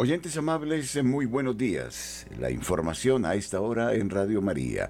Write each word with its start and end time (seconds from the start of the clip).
Oyentes 0.00 0.36
amables, 0.36 1.02
muy 1.02 1.26
buenos 1.26 1.58
días. 1.58 2.24
La 2.38 2.52
información 2.52 3.26
a 3.26 3.34
esta 3.34 3.60
hora 3.60 3.94
en 3.94 4.10
Radio 4.10 4.40
María. 4.40 4.88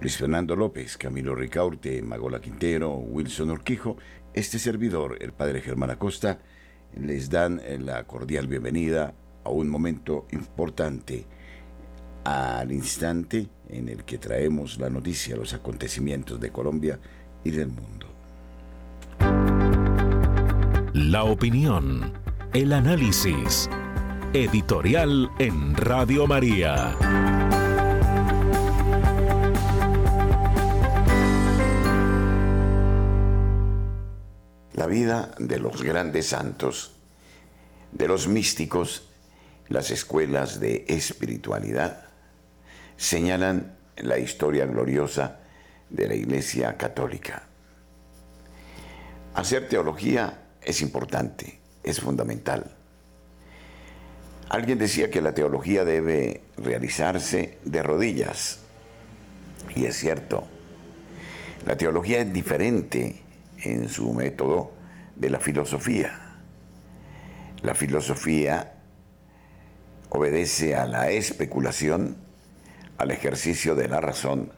Luis 0.00 0.16
Fernando 0.16 0.54
López, 0.54 0.96
Camilo 0.96 1.34
Ricaurte, 1.34 2.00
Magola 2.02 2.40
Quintero, 2.40 2.94
Wilson 2.94 3.50
Orquijo, 3.50 3.96
este 4.32 4.60
servidor, 4.60 5.18
el 5.20 5.32
padre 5.32 5.60
Germán 5.60 5.90
Acosta, 5.90 6.38
les 6.94 7.30
dan 7.30 7.60
la 7.80 8.04
cordial 8.04 8.46
bienvenida 8.46 9.12
a 9.42 9.50
un 9.50 9.68
momento 9.68 10.28
importante, 10.30 11.26
al 12.22 12.70
instante 12.70 13.48
en 13.70 13.88
el 13.88 14.04
que 14.04 14.18
traemos 14.18 14.78
la 14.78 14.88
noticia, 14.88 15.34
los 15.34 15.52
acontecimientos 15.52 16.38
de 16.38 16.52
Colombia 16.52 17.00
y 17.42 17.50
del 17.50 17.70
mundo. 17.70 18.06
La 20.94 21.24
opinión, 21.24 22.12
el 22.52 22.72
análisis 22.72 23.68
Editorial 24.34 25.30
en 25.38 25.76
Radio 25.76 26.26
María. 26.26 26.96
La 34.72 34.86
vida 34.86 35.34
de 35.38 35.58
los 35.58 35.82
grandes 35.82 36.28
santos, 36.28 36.92
de 37.92 38.08
los 38.08 38.26
místicos, 38.26 39.06
las 39.68 39.90
escuelas 39.90 40.60
de 40.60 40.86
espiritualidad, 40.88 42.06
señalan 42.96 43.76
la 43.98 44.16
historia 44.16 44.64
gloriosa 44.64 45.40
de 45.90 46.08
la 46.08 46.14
Iglesia 46.14 46.78
Católica. 46.78 47.42
Hacer 49.34 49.68
teología 49.68 50.44
es 50.62 50.80
importante, 50.80 51.60
es 51.84 52.00
fundamental 52.00 52.78
Alguien 54.48 54.78
decía 54.78 55.10
que 55.10 55.22
la 55.22 55.34
teología 55.34 55.84
debe 55.84 56.42
realizarse 56.56 57.58
de 57.64 57.82
rodillas. 57.82 58.60
Y 59.74 59.86
es 59.86 59.96
cierto. 59.96 60.46
La 61.66 61.76
teología 61.76 62.20
es 62.20 62.32
diferente 62.32 63.22
en 63.62 63.88
su 63.88 64.12
método 64.12 64.72
de 65.16 65.30
la 65.30 65.38
filosofía. 65.38 66.18
La 67.62 67.74
filosofía 67.74 68.74
obedece 70.08 70.74
a 70.74 70.86
la 70.86 71.10
especulación, 71.10 72.16
al 72.98 73.10
ejercicio 73.12 73.74
de 73.74 73.88
la 73.88 74.00
razón, 74.00 74.52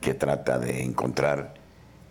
que 0.00 0.14
trata 0.14 0.58
de 0.58 0.82
encontrar 0.82 1.54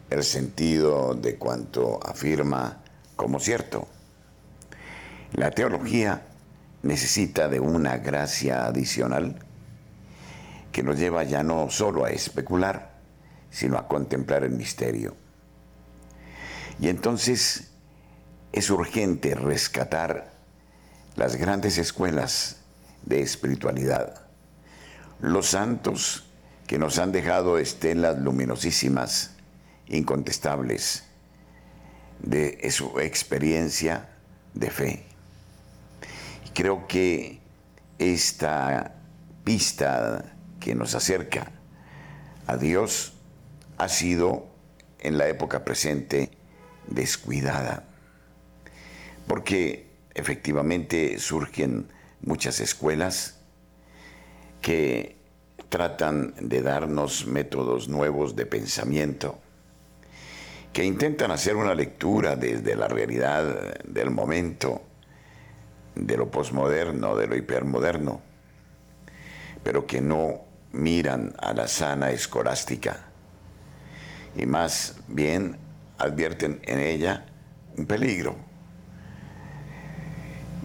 el 0.10 0.24
sentido 0.24 1.14
de 1.14 1.36
cuanto 1.36 2.00
afirma 2.04 2.82
como 3.16 3.40
cierto. 3.40 3.88
La 5.34 5.52
teología 5.52 6.24
necesita 6.84 7.48
de 7.48 7.60
una 7.60 7.98
gracia 7.98 8.66
adicional 8.66 9.40
que 10.72 10.84
nos 10.84 10.98
lleva 10.98 11.24
ya 11.24 11.44
no 11.44 11.70
solo 11.70 12.06
a 12.06 12.10
especular, 12.10 12.92
sino 13.50 13.78
a 13.78 13.88
contemplar 13.88 14.44
el 14.44 14.52
misterio. 14.52 15.16
Y 16.80 16.88
entonces 16.88 17.72
es 18.52 18.70
urgente 18.70 19.36
rescatar 19.36 20.32
las 21.16 21.36
grandes 21.36 21.78
escuelas 21.78 22.58
de 23.04 23.22
espiritualidad, 23.22 24.22
los 25.20 25.48
santos 25.48 26.26
que 26.68 26.80
nos 26.80 26.98
han 27.00 27.12
dejado 27.12 27.58
estelas 27.58 28.18
luminosísimas, 28.18 29.32
incontestables, 29.88 31.04
de 32.20 32.70
su 32.72 33.00
experiencia 33.00 34.10
de 34.54 34.70
fe. 34.70 35.11
Creo 36.54 36.86
que 36.88 37.40
esta 37.98 38.96
pista 39.44 40.36
que 40.60 40.76
nos 40.76 40.96
acerca 40.96 41.52
a 42.46 42.58
Dios 42.58 43.14
ha 43.78 43.88
sido 43.88 44.48
en 45.00 45.18
la 45.18 45.28
época 45.28 45.64
presente 45.64 46.32
descuidada, 46.88 47.86
porque 49.28 49.88
efectivamente 50.14 51.18
surgen 51.20 51.88
muchas 52.22 52.60
escuelas 52.60 53.38
que 54.62 55.16
tratan 55.70 56.34
de 56.40 56.62
darnos 56.62 57.26
métodos 57.26 57.88
nuevos 57.88 58.36
de 58.36 58.46
pensamiento, 58.46 59.40
que 60.74 60.84
intentan 60.84 61.32
hacer 61.32 61.56
una 61.56 61.74
lectura 61.74 62.36
desde 62.36 62.76
la 62.76 62.88
realidad 62.88 63.80
del 63.86 64.12
momento, 64.12 64.82
de 65.96 66.18
lo 66.18 66.32
posmoderno, 66.32 67.16
de 67.16 67.28
lo 67.28 67.36
hipermoderno, 67.36 68.22
pero 69.64 69.86
que 69.86 70.02
no 70.02 70.42
miran 70.72 71.34
a 71.40 71.54
la 71.54 71.68
sana 71.68 72.12
escolástica 72.12 73.06
y 74.36 74.46
más 74.46 74.96
bien 75.08 75.58
advierten 75.98 76.62
en 76.64 76.80
ella 76.80 77.26
un 77.78 77.86
peligro. 77.86 78.36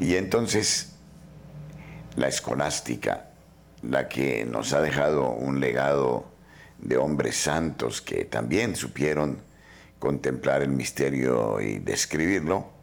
Y 0.01 0.17
entonces 0.17 0.93
la 2.17 2.29
escolástica, 2.29 3.31
la 3.83 4.09
que 4.09 4.45
nos 4.45 4.73
ha 4.73 4.81
dejado 4.81 5.31
un 5.31 5.61
legado 5.61 6.27
de 6.79 6.97
hombres 6.97 7.37
santos 7.37 8.01
que 8.03 8.25
también 8.25 8.77
supieron 8.77 9.39
contemplar 9.99 10.63
el 10.63 10.71
misterio 10.71 11.61
y 11.61 11.79
describirlo, 11.79 12.76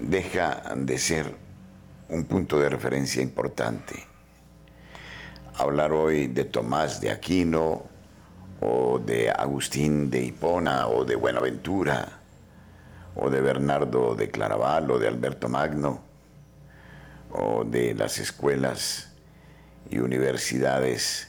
deja 0.00 0.62
de 0.76 0.98
ser 0.98 1.34
un 2.08 2.24
punto 2.24 2.58
de 2.58 2.68
referencia 2.68 3.22
importante. 3.22 4.06
Hablar 5.54 5.92
hoy 5.92 6.26
de 6.28 6.44
Tomás 6.44 7.00
de 7.00 7.10
Aquino 7.10 7.84
o 8.60 8.98
de 8.98 9.30
Agustín 9.30 10.10
de 10.10 10.22
Hipona 10.22 10.88
o 10.88 11.04
de 11.04 11.16
Buenaventura 11.16 12.20
o 13.14 13.30
de 13.30 13.40
Bernardo 13.40 14.14
de 14.14 14.30
Claraval 14.30 14.90
o 14.90 14.98
de 14.98 15.08
Alberto 15.08 15.48
Magno 15.48 16.00
o 17.30 17.64
de 17.64 17.94
las 17.94 18.18
escuelas 18.18 19.12
y 19.90 19.98
universidades 19.98 21.28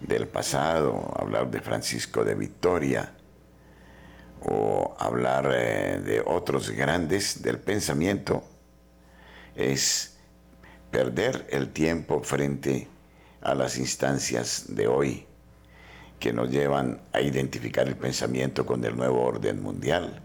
del 0.00 0.26
pasado, 0.26 1.12
hablar 1.16 1.50
de 1.50 1.60
Francisco 1.60 2.24
de 2.24 2.34
Victoria, 2.34 3.14
o 4.42 4.94
hablar 4.98 5.50
eh, 5.54 6.00
de 6.04 6.22
otros 6.24 6.70
grandes 6.70 7.42
del 7.42 7.58
pensamiento 7.58 8.42
es 9.56 10.16
perder 10.90 11.46
el 11.50 11.70
tiempo 11.70 12.20
frente 12.22 12.88
a 13.42 13.54
las 13.54 13.78
instancias 13.78 14.66
de 14.68 14.86
hoy 14.86 15.26
que 16.18 16.32
nos 16.32 16.50
llevan 16.50 17.00
a 17.12 17.20
identificar 17.20 17.86
el 17.86 17.96
pensamiento 17.96 18.64
con 18.64 18.84
el 18.84 18.96
nuevo 18.96 19.22
orden 19.22 19.62
mundial, 19.62 20.22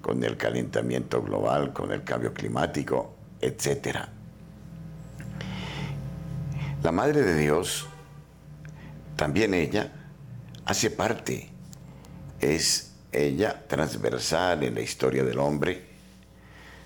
con 0.00 0.24
el 0.24 0.36
calentamiento 0.36 1.22
global, 1.22 1.72
con 1.72 1.92
el 1.92 2.02
cambio 2.02 2.32
climático, 2.32 3.14
etc. 3.40 3.98
La 6.82 6.92
Madre 6.92 7.22
de 7.22 7.36
Dios, 7.36 7.86
también 9.14 9.54
ella, 9.54 9.92
hace 10.64 10.90
parte, 10.90 11.50
es 12.40 12.95
ella 13.12 13.64
transversal 13.66 14.62
en 14.62 14.74
la 14.74 14.80
historia 14.80 15.24
del 15.24 15.38
hombre, 15.38 15.84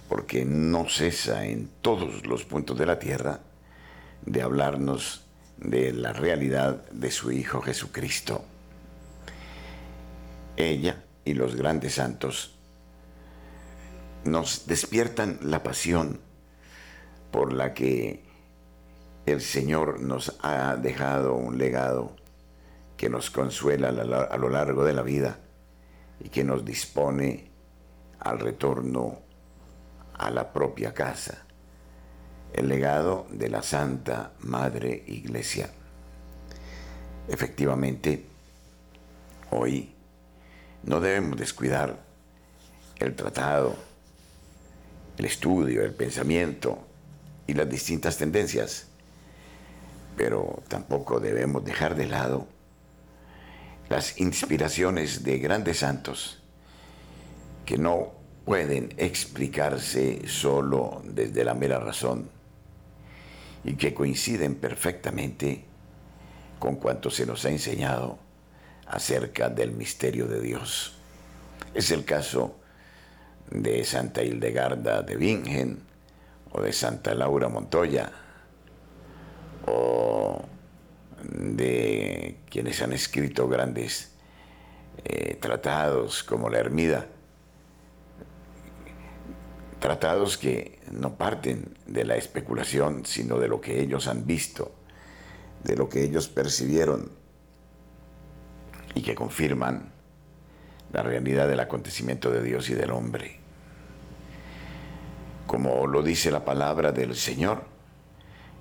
porque 0.08 0.44
no 0.44 0.88
cesa 0.88 1.46
en 1.46 1.68
todos 1.80 2.26
los 2.26 2.44
puntos 2.44 2.78
de 2.78 2.86
la 2.86 2.98
tierra 2.98 3.40
de 4.26 4.42
hablarnos 4.42 5.24
de 5.56 5.92
la 5.92 6.12
realidad 6.12 6.82
de 6.90 7.10
su 7.10 7.30
Hijo 7.30 7.60
Jesucristo. 7.60 8.44
Ella 10.56 11.04
y 11.24 11.34
los 11.34 11.54
grandes 11.54 11.94
santos 11.94 12.54
nos 14.24 14.66
despiertan 14.66 15.38
la 15.42 15.62
pasión 15.62 16.20
por 17.30 17.52
la 17.52 17.72
que 17.72 18.24
el 19.26 19.40
Señor 19.40 20.00
nos 20.00 20.36
ha 20.42 20.76
dejado 20.76 21.34
un 21.34 21.56
legado 21.56 22.16
que 22.96 23.08
nos 23.08 23.30
consuela 23.30 23.88
a 23.88 24.36
lo 24.36 24.48
largo 24.50 24.84
de 24.84 24.92
la 24.92 25.02
vida 25.02 25.38
y 26.22 26.28
que 26.28 26.44
nos 26.44 26.64
dispone 26.64 27.50
al 28.20 28.38
retorno 28.38 29.18
a 30.14 30.30
la 30.30 30.52
propia 30.52 30.92
casa, 30.92 31.44
el 32.52 32.68
legado 32.68 33.26
de 33.30 33.48
la 33.48 33.62
Santa 33.62 34.32
Madre 34.40 35.04
Iglesia. 35.06 35.70
Efectivamente, 37.28 38.26
hoy 39.50 39.94
no 40.82 41.00
debemos 41.00 41.38
descuidar 41.38 41.98
el 42.98 43.16
tratado, 43.16 43.74
el 45.16 45.24
estudio, 45.24 45.82
el 45.82 45.94
pensamiento 45.94 46.78
y 47.46 47.54
las 47.54 47.68
distintas 47.68 48.18
tendencias, 48.18 48.88
pero 50.16 50.62
tampoco 50.68 51.18
debemos 51.18 51.64
dejar 51.64 51.94
de 51.94 52.06
lado 52.06 52.46
las 53.90 54.20
inspiraciones 54.20 55.24
de 55.24 55.40
grandes 55.40 55.80
santos 55.80 56.40
que 57.66 57.76
no 57.76 58.12
pueden 58.44 58.94
explicarse 58.96 60.28
solo 60.28 61.02
desde 61.04 61.44
la 61.44 61.54
mera 61.54 61.80
razón 61.80 62.30
y 63.64 63.74
que 63.74 63.92
coinciden 63.92 64.54
perfectamente 64.54 65.64
con 66.60 66.76
cuanto 66.76 67.10
se 67.10 67.26
nos 67.26 67.44
ha 67.44 67.50
enseñado 67.50 68.18
acerca 68.86 69.48
del 69.48 69.72
misterio 69.72 70.26
de 70.26 70.40
Dios. 70.40 70.94
Es 71.74 71.90
el 71.90 72.04
caso 72.04 72.60
de 73.50 73.84
Santa 73.84 74.22
Hildegarda 74.22 75.02
de 75.02 75.16
Bingen 75.16 75.82
o 76.52 76.62
de 76.62 76.72
Santa 76.72 77.12
Laura 77.12 77.48
Montoya 77.48 78.12
o 79.66 80.44
de 81.22 82.40
quienes 82.48 82.82
han 82.82 82.92
escrito 82.92 83.48
grandes 83.48 84.12
eh, 85.04 85.36
tratados 85.40 86.22
como 86.22 86.50
la 86.50 86.58
Hermida, 86.58 87.06
tratados 89.78 90.36
que 90.36 90.78
no 90.90 91.16
parten 91.16 91.76
de 91.86 92.04
la 92.04 92.16
especulación, 92.16 93.06
sino 93.06 93.38
de 93.38 93.48
lo 93.48 93.60
que 93.60 93.80
ellos 93.80 94.06
han 94.08 94.26
visto, 94.26 94.72
de 95.64 95.76
lo 95.76 95.88
que 95.88 96.02
ellos 96.02 96.28
percibieron 96.28 97.10
y 98.94 99.02
que 99.02 99.14
confirman 99.14 99.90
la 100.92 101.02
realidad 101.02 101.48
del 101.48 101.60
acontecimiento 101.60 102.30
de 102.30 102.42
Dios 102.42 102.68
y 102.68 102.74
del 102.74 102.90
hombre. 102.90 103.38
Como 105.46 105.86
lo 105.86 106.02
dice 106.02 106.30
la 106.30 106.44
palabra 106.44 106.92
del 106.92 107.16
Señor, 107.16 107.64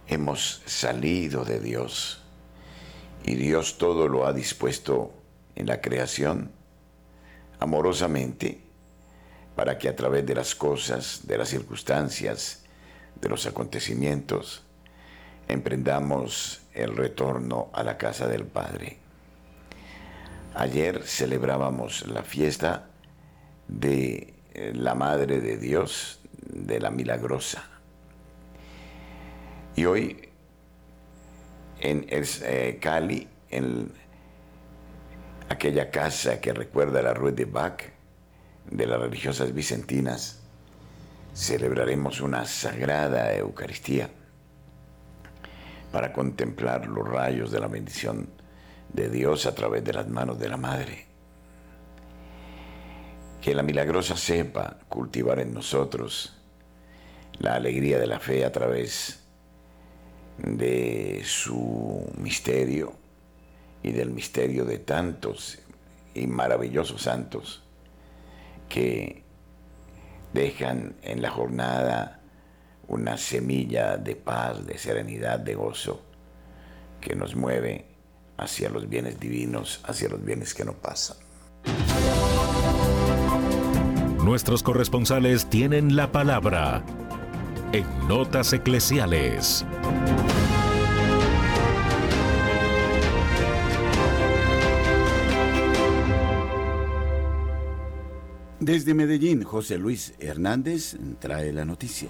hemos 0.08 0.62
salido 0.66 1.44
de 1.44 1.60
Dios 1.60 2.24
y 3.30 3.36
Dios 3.36 3.78
todo 3.78 4.08
lo 4.08 4.26
ha 4.26 4.34
dispuesto 4.34 5.14
en 5.56 5.68
la 5.68 5.82
creación 5.82 6.50
amorosamente 7.60 8.60
para 9.56 9.78
que 9.78 9.88
a 9.88 9.96
través 9.96 10.26
de 10.26 10.34
las 10.34 10.56
cosas, 10.56 11.28
de 11.28 11.38
las 11.38 11.50
circunstancias, 11.50 12.64
de 13.22 13.30
los 13.30 13.46
acontecimientos, 13.46 14.64
emprendamos 15.48 16.62
el 16.74 16.98
retorno 16.98 17.70
a 17.72 17.84
la 17.84 18.00
casa 18.00 18.28
del 18.28 18.46
Padre. 18.46 18.98
Ayer 20.56 21.04
celebrábamos 21.04 22.08
la 22.08 22.24
fiesta 22.24 22.88
de 23.68 24.34
eh, 24.56 24.72
la 24.74 24.96
Madre 24.96 25.40
de 25.40 25.58
Dios, 25.58 26.20
de 26.48 26.80
la 26.80 26.90
Milagrosa. 26.90 27.64
Y 29.76 29.86
hoy 29.86 30.29
en 31.80 32.06
eh, 32.10 32.78
Cali, 32.82 33.28
en 33.50 33.92
aquella 35.50 35.90
casa 35.90 36.40
que 36.40 36.54
recuerda 36.54 37.02
la 37.02 37.14
Rue 37.14 37.32
de 37.32 37.46
Bac 37.46 37.94
de 38.70 38.86
las 38.86 39.00
religiosas 39.00 39.54
vicentinas, 39.54 40.42
celebraremos 41.34 42.22
una 42.22 42.46
sagrada 42.46 43.34
Eucaristía 43.34 44.10
para 45.92 46.14
contemplar 46.14 46.88
los 46.88 47.08
rayos 47.08 47.52
de 47.52 47.60
la 47.60 47.68
bendición 47.68 48.30
de 48.94 49.10
Dios 49.10 49.46
a 49.46 49.56
través 49.56 49.84
de 49.84 49.94
las 49.94 50.08
manos 50.08 50.40
de 50.40 50.50
la 50.50 50.58
Madre. 50.58 51.06
Que 53.42 53.56
la 53.56 53.64
milagrosa 53.64 54.16
sepa 54.18 54.80
cultivar 54.90 55.40
en 55.40 55.54
nosotros 55.54 56.36
la 57.40 57.56
alegría 57.56 57.98
de 57.98 58.08
la 58.08 58.20
fe 58.20 58.44
a 58.44 58.52
través 58.52 59.20
de 60.44 61.22
su 61.26 62.12
misterio 62.18 62.94
y 63.84 63.92
del 63.92 64.12
misterio 64.12 64.66
de 64.66 64.80
tantos 64.80 65.60
y 66.14 66.28
maravillosos 66.28 67.04
santos 67.04 67.64
que 68.68 69.24
dejan 70.34 70.96
en 71.02 71.22
la 71.22 71.32
jornada 71.32 72.22
una 72.88 73.18
semilla 73.18 73.98
de 73.98 74.16
paz, 74.16 74.66
de 74.66 74.78
serenidad, 74.78 75.40
de 75.40 75.56
gozo, 75.56 76.02
que 77.02 77.16
nos 77.16 77.36
mueve 77.36 77.86
hacia 78.38 78.70
los 78.70 78.90
bienes 78.90 79.20
divinos, 79.20 79.82
hacia 79.84 80.10
los 80.10 80.24
bienes 80.24 80.54
que 80.54 80.66
no 80.66 80.74
pasan. 80.74 81.18
Nuestros 84.24 84.64
corresponsales 84.64 85.50
tienen 85.50 85.96
la 85.96 86.12
palabra 86.12 86.84
en 87.72 87.86
Notas 88.08 88.54
Eclesiales. 88.54 89.66
Desde 98.70 98.94
Medellín, 98.94 99.42
José 99.42 99.80
Luis 99.80 100.14
Hernández 100.20 100.96
trae 101.18 101.52
la 101.52 101.66
noticia. 101.66 102.08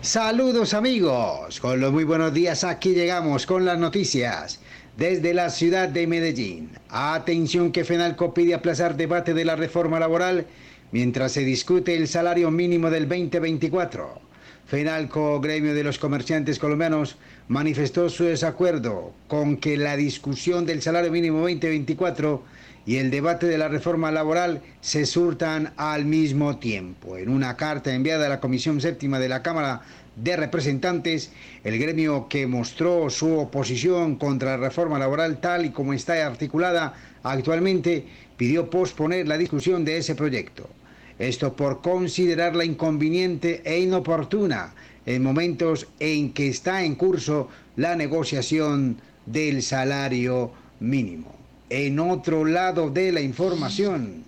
Saludos 0.00 0.74
amigos, 0.74 1.60
con 1.60 1.78
los 1.78 1.92
muy 1.92 2.02
buenos 2.02 2.34
días 2.34 2.64
aquí 2.64 2.92
llegamos 2.92 3.46
con 3.46 3.64
las 3.64 3.78
noticias 3.78 4.58
desde 4.96 5.32
la 5.32 5.48
ciudad 5.48 5.88
de 5.88 6.08
Medellín. 6.08 6.70
Atención 6.88 7.70
que 7.70 7.84
FENALCO 7.84 8.34
pide 8.34 8.54
aplazar 8.54 8.96
debate 8.96 9.32
de 9.32 9.44
la 9.44 9.54
reforma 9.54 10.00
laboral 10.00 10.48
mientras 10.90 11.30
se 11.30 11.44
discute 11.44 11.94
el 11.94 12.08
salario 12.08 12.50
mínimo 12.50 12.90
del 12.90 13.08
2024. 13.08 14.20
FENALCO, 14.66 15.40
gremio 15.40 15.72
de 15.72 15.84
los 15.84 16.00
comerciantes 16.00 16.58
colombianos, 16.58 17.16
manifestó 17.46 18.08
su 18.08 18.24
desacuerdo 18.24 19.12
con 19.28 19.56
que 19.56 19.76
la 19.76 19.96
discusión 19.96 20.66
del 20.66 20.82
salario 20.82 21.12
mínimo 21.12 21.42
2024 21.42 22.42
y 22.86 22.98
el 22.98 23.10
debate 23.10 23.46
de 23.46 23.58
la 23.58 23.68
reforma 23.68 24.12
laboral 24.12 24.62
se 24.80 25.06
surtan 25.06 25.72
al 25.76 26.04
mismo 26.04 26.58
tiempo. 26.58 27.16
En 27.16 27.28
una 27.28 27.56
carta 27.56 27.92
enviada 27.92 28.26
a 28.26 28.28
la 28.28 28.40
Comisión 28.40 28.80
Séptima 28.80 29.18
de 29.18 29.28
la 29.28 29.42
Cámara 29.42 29.82
de 30.14 30.36
Representantes, 30.36 31.32
el 31.64 31.78
gremio 31.80 32.28
que 32.28 32.46
mostró 32.46 33.10
su 33.10 33.38
oposición 33.38 34.14
contra 34.16 34.52
la 34.56 34.68
reforma 34.68 35.00
laboral 35.00 35.38
tal 35.38 35.66
y 35.66 35.70
como 35.70 35.92
está 35.92 36.24
articulada 36.24 36.94
actualmente, 37.24 38.06
pidió 38.36 38.70
posponer 38.70 39.26
la 39.26 39.36
discusión 39.36 39.84
de 39.84 39.98
ese 39.98 40.14
proyecto. 40.14 40.70
Esto 41.18 41.56
por 41.56 41.82
considerarla 41.82 42.64
inconveniente 42.64 43.62
e 43.64 43.80
inoportuna 43.80 44.74
en 45.06 45.22
momentos 45.22 45.88
en 45.98 46.32
que 46.32 46.48
está 46.48 46.84
en 46.84 46.94
curso 46.94 47.48
la 47.74 47.96
negociación 47.96 49.00
del 49.24 49.62
salario 49.62 50.52
mínimo. 50.78 51.45
En 51.68 51.98
otro 51.98 52.44
lado 52.44 52.90
de 52.90 53.10
la 53.10 53.20
información, 53.20 54.22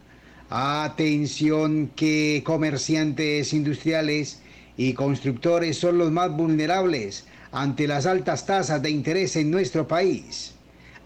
atención 0.51 1.93
que 1.95 2.43
comerciantes 2.45 3.53
industriales 3.53 4.41
y 4.77 4.93
constructores 4.95 5.79
son 5.79 5.99
los 5.99 6.11
más 6.11 6.37
vulnerables 6.37 7.27
ante 7.53 7.87
las 7.87 8.07
altas 8.07 8.45
tasas 8.45 8.83
de 8.83 8.91
interés 8.91 9.37
en 9.37 9.53
nuestro 9.53 9.87
país. 9.87 10.55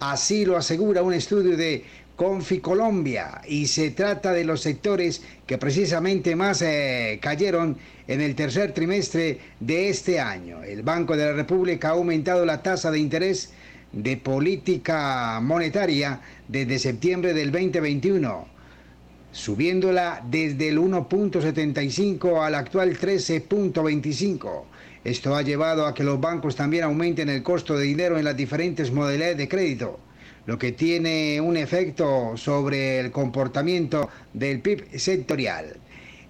Así 0.00 0.46
lo 0.46 0.56
asegura 0.56 1.02
un 1.02 1.12
estudio 1.12 1.54
de 1.54 1.84
Confi 2.16 2.60
Colombia 2.60 3.42
y 3.46 3.66
se 3.66 3.90
trata 3.90 4.32
de 4.32 4.44
los 4.44 4.62
sectores 4.62 5.22
que 5.46 5.58
precisamente 5.58 6.34
más 6.34 6.62
eh, 6.62 7.18
cayeron 7.20 7.76
en 8.08 8.22
el 8.22 8.34
tercer 8.34 8.72
trimestre 8.72 9.38
de 9.60 9.90
este 9.90 10.18
año. 10.18 10.62
El 10.62 10.82
Banco 10.82 11.14
de 11.14 11.26
la 11.26 11.32
República 11.34 11.88
ha 11.88 11.92
aumentado 11.92 12.46
la 12.46 12.62
tasa 12.62 12.90
de 12.90 12.98
interés 13.00 13.52
de 13.92 14.16
política 14.16 15.40
monetaria 15.40 16.20
desde 16.49 16.78
septiembre 16.78 17.34
del 17.34 17.52
2021, 17.52 18.46
subiéndola 19.32 20.25
desde 20.28 20.68
el 20.68 20.78
1.75 20.78 22.44
al 22.44 22.54
actual 22.54 22.99
13.25. 22.99 24.64
Esto 25.04 25.34
ha 25.34 25.42
llevado 25.42 25.87
a 25.87 25.94
que 25.94 26.04
los 26.04 26.20
bancos 26.20 26.56
también 26.56 26.84
aumenten 26.84 27.28
el 27.28 27.42
costo 27.42 27.76
de 27.76 27.84
dinero 27.84 28.18
en 28.18 28.25
las 28.25 28.37
diferentes 28.37 28.92
modalidades 28.92 29.37
de 29.37 29.49
crédito 29.49 30.00
lo 30.46 30.58
que 30.58 30.72
tiene 30.72 31.40
un 31.40 31.56
efecto 31.56 32.37
sobre 32.37 32.99
el 32.99 33.11
comportamiento 33.12 34.08
del 34.32 34.61
PIB 34.61 34.99
sectorial. 34.99 35.76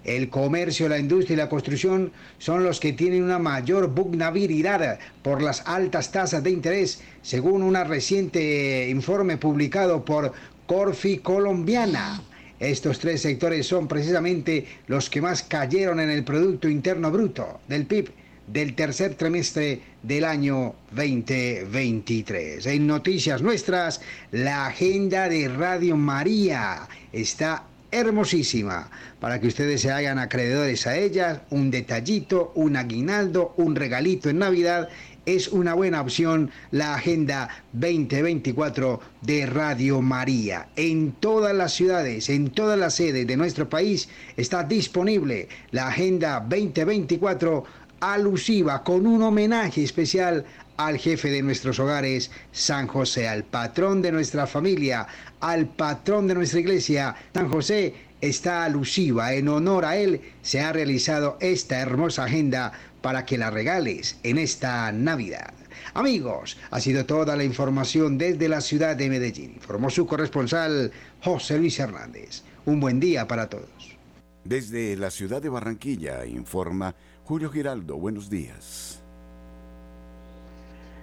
El 0.03 0.29
comercio, 0.29 0.89
la 0.89 0.99
industria 0.99 1.33
y 1.33 1.37
la 1.37 1.49
construcción 1.49 2.11
son 2.37 2.63
los 2.63 2.79
que 2.79 2.93
tienen 2.93 3.23
una 3.23 3.39
mayor 3.39 3.87
vulnerabilidad 3.87 4.99
por 5.21 5.41
las 5.41 5.61
altas 5.65 6.11
tasas 6.11 6.43
de 6.43 6.51
interés, 6.51 7.01
según 7.21 7.63
un 7.63 7.75
reciente 7.75 8.89
informe 8.89 9.37
publicado 9.37 10.03
por 10.03 10.33
Corfi 10.65 11.19
Colombiana. 11.19 12.21
Estos 12.59 12.99
tres 12.99 13.21
sectores 13.21 13.65
son 13.67 13.87
precisamente 13.87 14.65
los 14.87 15.09
que 15.09 15.21
más 15.21 15.43
cayeron 15.43 15.99
en 15.99 16.09
el 16.09 16.23
Producto 16.23 16.69
Interno 16.69 17.11
Bruto 17.11 17.61
del 17.67 17.85
PIB 17.85 18.11
del 18.47 18.75
tercer 18.75 19.15
trimestre 19.15 19.81
del 20.01 20.25
año 20.25 20.75
2023. 20.91 22.65
En 22.65 22.87
noticias 22.87 23.41
nuestras, 23.41 24.01
la 24.31 24.67
agenda 24.67 25.29
de 25.29 25.47
Radio 25.47 25.95
María 25.95 26.87
está 27.11 27.65
hermosísima 27.93 28.89
para 29.19 29.39
que 29.39 29.47
ustedes 29.47 29.81
se 29.81 29.91
hagan 29.91 30.19
acreedores 30.19 30.87
a 30.87 30.97
ella, 30.97 31.43
un 31.51 31.71
detallito, 31.71 32.51
un 32.55 32.75
aguinaldo, 32.75 33.53
un 33.57 33.75
regalito 33.75 34.29
en 34.29 34.39
Navidad. 34.39 34.89
Es 35.25 35.47
una 35.47 35.73
buena 35.73 36.01
opción 36.01 36.51
la 36.71 36.95
Agenda 36.95 37.47
2024 37.71 38.99
de 39.21 39.45
Radio 39.45 40.01
María. 40.01 40.67
En 40.75 41.13
todas 41.13 41.55
las 41.55 41.73
ciudades, 41.73 42.29
en 42.29 42.49
todas 42.49 42.77
las 42.77 42.95
sedes 42.95 43.25
de 43.25 43.37
nuestro 43.37 43.69
país 43.69 44.09
está 44.35 44.63
disponible 44.63 45.47
la 45.71 45.87
Agenda 45.87 46.41
2024 46.41 47.63
alusiva 48.01 48.83
con 48.83 49.07
un 49.07 49.21
homenaje 49.21 49.81
especial 49.81 50.43
al 50.77 50.97
jefe 50.97 51.29
de 51.29 51.41
nuestros 51.41 51.79
hogares, 51.79 52.31
San 52.51 52.87
José, 52.87 53.27
al 53.27 53.43
patrón 53.43 54.01
de 54.01 54.11
nuestra 54.11 54.47
familia, 54.47 55.07
al 55.43 55.67
patrón 55.67 56.25
de 56.27 56.35
nuestra 56.35 56.61
iglesia, 56.61 57.15
San 57.33 57.49
José, 57.49 57.93
está 58.21 58.63
alusiva. 58.63 59.33
En 59.33 59.49
honor 59.49 59.83
a 59.83 59.97
él 59.97 60.21
se 60.41 60.61
ha 60.61 60.71
realizado 60.71 61.37
esta 61.41 61.81
hermosa 61.81 62.23
agenda 62.23 62.71
para 63.01 63.25
que 63.25 63.37
la 63.37 63.51
regales 63.51 64.17
en 64.23 64.37
esta 64.37 64.89
Navidad. 64.93 65.53
Amigos, 65.95 66.57
ha 66.71 66.79
sido 66.79 67.05
toda 67.05 67.35
la 67.35 67.43
información 67.43 68.17
desde 68.17 68.47
la 68.47 68.61
ciudad 68.61 68.95
de 68.95 69.09
Medellín. 69.09 69.55
Informó 69.55 69.89
su 69.89 70.07
corresponsal 70.07 70.93
José 71.21 71.57
Luis 71.57 71.77
Hernández. 71.77 72.43
Un 72.65 72.79
buen 72.79 73.01
día 73.01 73.27
para 73.27 73.49
todos. 73.49 73.97
Desde 74.45 74.95
la 74.95 75.11
ciudad 75.11 75.41
de 75.41 75.49
Barranquilla 75.49 76.25
informa 76.25 76.95
Julio 77.25 77.49
Giraldo. 77.49 77.97
Buenos 77.97 78.29
días. 78.29 79.01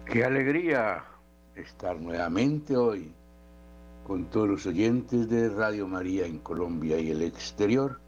Qué 0.06 0.24
alegría 0.24 1.04
estar 1.54 2.00
nuevamente 2.00 2.74
hoy 2.74 3.12
con 4.10 4.24
todos 4.24 4.48
los 4.48 4.66
oyentes 4.66 5.28
de 5.28 5.48
Radio 5.50 5.86
María 5.86 6.26
en 6.26 6.40
Colombia 6.40 6.98
y 6.98 7.12
el 7.12 7.22
exterior. 7.22 8.00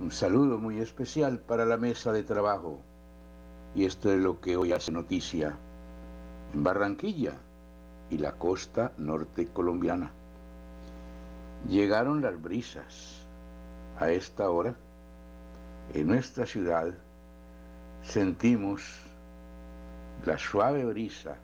Un 0.00 0.12
saludo 0.12 0.58
muy 0.58 0.78
especial 0.78 1.40
para 1.40 1.64
la 1.66 1.76
mesa 1.76 2.12
de 2.12 2.22
trabajo. 2.22 2.78
Y 3.74 3.84
esto 3.84 4.12
es 4.12 4.20
lo 4.20 4.40
que 4.40 4.56
hoy 4.56 4.70
hace 4.70 4.92
noticia 4.92 5.58
en 6.54 6.62
Barranquilla 6.62 7.32
y 8.10 8.18
la 8.18 8.30
costa 8.38 8.92
norte 8.96 9.48
colombiana. 9.48 10.12
Llegaron 11.68 12.22
las 12.22 12.40
brisas. 12.40 13.26
A 13.98 14.12
esta 14.12 14.48
hora, 14.48 14.76
en 15.94 16.06
nuestra 16.06 16.46
ciudad, 16.46 16.94
sentimos 18.02 19.02
la 20.24 20.38
suave 20.38 20.84
brisa 20.84 21.38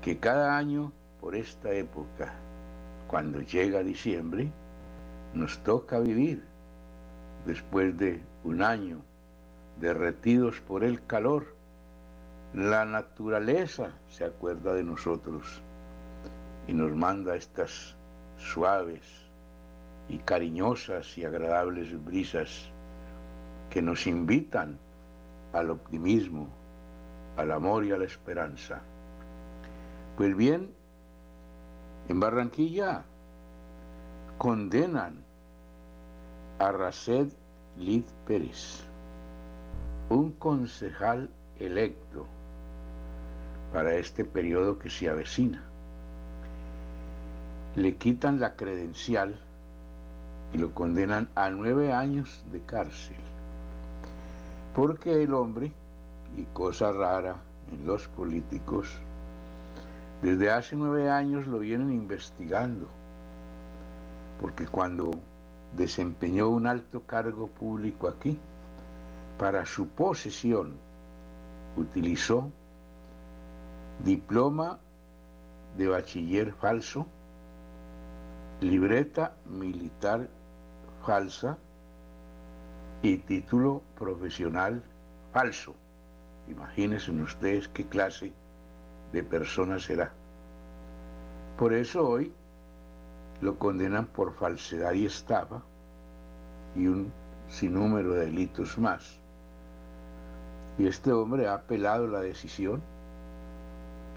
que 0.00 0.18
cada 0.18 0.56
año 0.56 0.90
por 1.20 1.36
esta 1.36 1.70
época 1.70 2.34
cuando 3.12 3.42
llega 3.42 3.82
diciembre, 3.82 4.50
nos 5.34 5.62
toca 5.64 5.98
vivir 5.98 6.42
después 7.44 7.94
de 7.98 8.22
un 8.42 8.62
año 8.62 9.02
derretidos 9.78 10.62
por 10.62 10.82
el 10.82 11.04
calor. 11.04 11.54
La 12.54 12.86
naturaleza 12.86 13.90
se 14.08 14.24
acuerda 14.24 14.72
de 14.72 14.84
nosotros 14.84 15.60
y 16.66 16.72
nos 16.72 16.96
manda 16.96 17.36
estas 17.36 17.94
suaves 18.38 19.02
y 20.08 20.16
cariñosas 20.16 21.18
y 21.18 21.26
agradables 21.26 22.02
brisas 22.06 22.70
que 23.68 23.82
nos 23.82 24.06
invitan 24.06 24.78
al 25.52 25.68
optimismo, 25.68 26.48
al 27.36 27.52
amor 27.52 27.84
y 27.84 27.92
a 27.92 27.98
la 27.98 28.06
esperanza. 28.06 28.80
Pues 30.16 30.34
bien, 30.34 30.72
en 32.08 32.20
Barranquilla 32.20 33.04
condenan 34.38 35.24
a 36.58 36.72
Raced 36.72 37.28
Lid 37.78 38.04
Pérez, 38.26 38.84
un 40.08 40.32
concejal 40.32 41.30
electo 41.58 42.26
para 43.72 43.94
este 43.94 44.24
periodo 44.24 44.78
que 44.78 44.90
se 44.90 45.08
avecina. 45.08 45.62
Le 47.76 47.96
quitan 47.96 48.40
la 48.40 48.54
credencial 48.56 49.38
y 50.52 50.58
lo 50.58 50.74
condenan 50.74 51.28
a 51.34 51.48
nueve 51.50 51.92
años 51.92 52.44
de 52.52 52.60
cárcel, 52.60 53.16
porque 54.74 55.22
el 55.22 55.32
hombre, 55.32 55.72
y 56.36 56.44
cosa 56.52 56.92
rara 56.92 57.36
en 57.72 57.86
los 57.86 58.08
políticos, 58.08 58.88
desde 60.22 60.50
hace 60.50 60.76
nueve 60.76 61.10
años 61.10 61.48
lo 61.48 61.58
vienen 61.58 61.92
investigando, 61.92 62.86
porque 64.40 64.66
cuando 64.66 65.10
desempeñó 65.76 66.48
un 66.48 66.68
alto 66.68 67.02
cargo 67.02 67.48
público 67.48 68.06
aquí, 68.06 68.38
para 69.36 69.66
su 69.66 69.88
posesión 69.88 70.74
utilizó 71.76 72.52
diploma 74.04 74.78
de 75.76 75.88
bachiller 75.88 76.52
falso, 76.52 77.04
libreta 78.60 79.34
militar 79.46 80.28
falsa 81.04 81.58
y 83.02 83.16
título 83.16 83.82
profesional 83.98 84.84
falso. 85.32 85.74
Imagínense 86.46 87.10
ustedes 87.10 87.66
qué 87.66 87.86
clase 87.86 88.32
de 89.12 89.22
persona 89.22 89.78
será. 89.78 90.12
Por 91.58 91.72
eso 91.74 92.08
hoy 92.08 92.32
lo 93.40 93.58
condenan 93.58 94.06
por 94.06 94.34
falsedad 94.34 94.92
y 94.92 95.06
estafa 95.06 95.62
y 96.74 96.86
un 96.86 97.12
sinnúmero 97.48 98.14
de 98.14 98.26
delitos 98.26 98.78
más. 98.78 99.20
Y 100.78 100.86
este 100.86 101.12
hombre 101.12 101.46
ha 101.46 101.54
apelado 101.54 102.06
la 102.06 102.20
decisión 102.20 102.82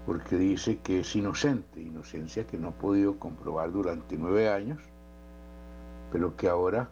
porque 0.06 0.36
dice 0.36 0.78
que 0.78 1.00
es 1.00 1.16
inocente, 1.16 1.80
inocencia 1.80 2.46
que 2.46 2.56
no 2.56 2.68
ha 2.68 2.72
podido 2.72 3.18
comprobar 3.18 3.72
durante 3.72 4.16
nueve 4.16 4.48
años, 4.48 4.80
pero 6.12 6.36
que 6.36 6.48
ahora 6.48 6.88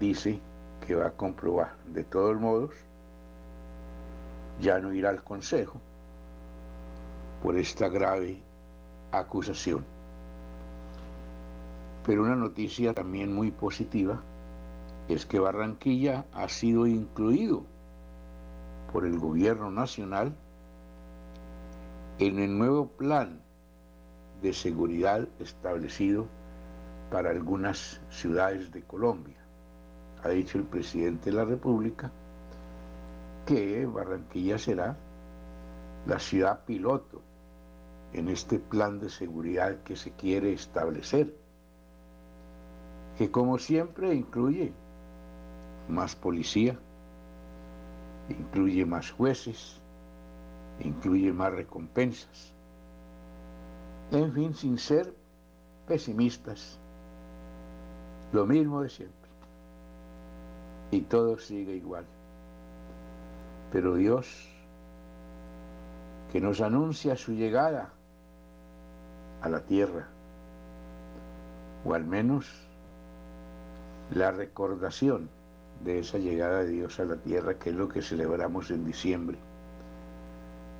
dice 0.00 0.40
que 0.84 0.96
va 0.96 1.06
a 1.06 1.12
comprobar. 1.12 1.76
De 1.86 2.02
todos 2.02 2.38
modos, 2.38 2.74
ya 4.60 4.80
no 4.80 4.92
irá 4.92 5.10
al 5.10 5.22
Consejo, 5.22 5.80
por 7.46 7.56
esta 7.56 7.88
grave 7.88 8.42
acusación. 9.12 9.84
Pero 12.04 12.24
una 12.24 12.34
noticia 12.34 12.92
también 12.92 13.32
muy 13.32 13.52
positiva 13.52 14.20
es 15.06 15.26
que 15.26 15.38
Barranquilla 15.38 16.24
ha 16.32 16.48
sido 16.48 16.88
incluido 16.88 17.62
por 18.92 19.06
el 19.06 19.20
gobierno 19.20 19.70
nacional 19.70 20.34
en 22.18 22.40
el 22.40 22.58
nuevo 22.58 22.88
plan 22.88 23.40
de 24.42 24.52
seguridad 24.52 25.28
establecido 25.38 26.26
para 27.12 27.30
algunas 27.30 28.00
ciudades 28.10 28.72
de 28.72 28.82
Colombia. 28.82 29.38
Ha 30.24 30.30
dicho 30.30 30.58
el 30.58 30.64
presidente 30.64 31.30
de 31.30 31.36
la 31.36 31.44
República 31.44 32.10
que 33.46 33.86
Barranquilla 33.86 34.58
será 34.58 34.96
la 36.06 36.18
ciudad 36.18 36.64
piloto 36.64 37.22
en 38.12 38.28
este 38.28 38.58
plan 38.58 38.98
de 38.98 39.10
seguridad 39.10 39.82
que 39.82 39.96
se 39.96 40.12
quiere 40.12 40.52
establecer, 40.52 41.34
que 43.18 43.30
como 43.30 43.58
siempre 43.58 44.14
incluye 44.14 44.72
más 45.88 46.16
policía, 46.16 46.78
incluye 48.28 48.84
más 48.84 49.10
jueces, 49.10 49.80
incluye 50.80 51.32
más 51.32 51.52
recompensas. 51.52 52.52
En 54.10 54.32
fin, 54.32 54.54
sin 54.54 54.78
ser 54.78 55.14
pesimistas, 55.86 56.78
lo 58.32 58.46
mismo 58.46 58.82
de 58.82 58.88
siempre. 58.88 59.16
Y 60.90 61.02
todo 61.02 61.38
sigue 61.38 61.74
igual. 61.74 62.04
Pero 63.72 63.96
Dios 63.96 64.52
que 66.32 66.40
nos 66.40 66.60
anuncia 66.60 67.16
su 67.16 67.32
llegada 67.32 67.92
a 69.42 69.48
la 69.48 69.60
tierra, 69.60 70.06
o 71.84 71.94
al 71.94 72.04
menos 72.04 72.46
la 74.10 74.30
recordación 74.30 75.28
de 75.84 75.98
esa 75.98 76.18
llegada 76.18 76.62
de 76.64 76.70
Dios 76.70 76.98
a 77.00 77.04
la 77.04 77.16
tierra, 77.16 77.58
que 77.58 77.70
es 77.70 77.76
lo 77.76 77.88
que 77.88 78.02
celebramos 78.02 78.70
en 78.70 78.84
diciembre. 78.84 79.38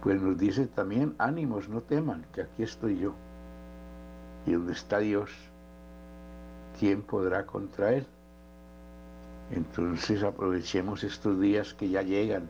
Pues 0.03 0.21
nos 0.21 0.39
dice 0.39 0.67
también, 0.67 1.15
ánimos, 1.19 1.69
no 1.69 1.83
teman, 1.83 2.25
que 2.33 2.43
aquí 2.43 2.63
estoy 2.63 2.99
yo. 2.99 3.13
Y 4.47 4.53
donde 4.53 4.73
está 4.73 4.99
Dios, 4.99 5.31
¿quién 6.79 7.03
podrá 7.03 7.47
contra 7.47 7.93
Él? 7.93 8.07
Entonces 9.51 10.23
aprovechemos 10.23 11.05
estos 11.05 11.41
días 11.41 11.75
que 11.75 11.89
ya 11.89 12.03
llegan 12.03 12.49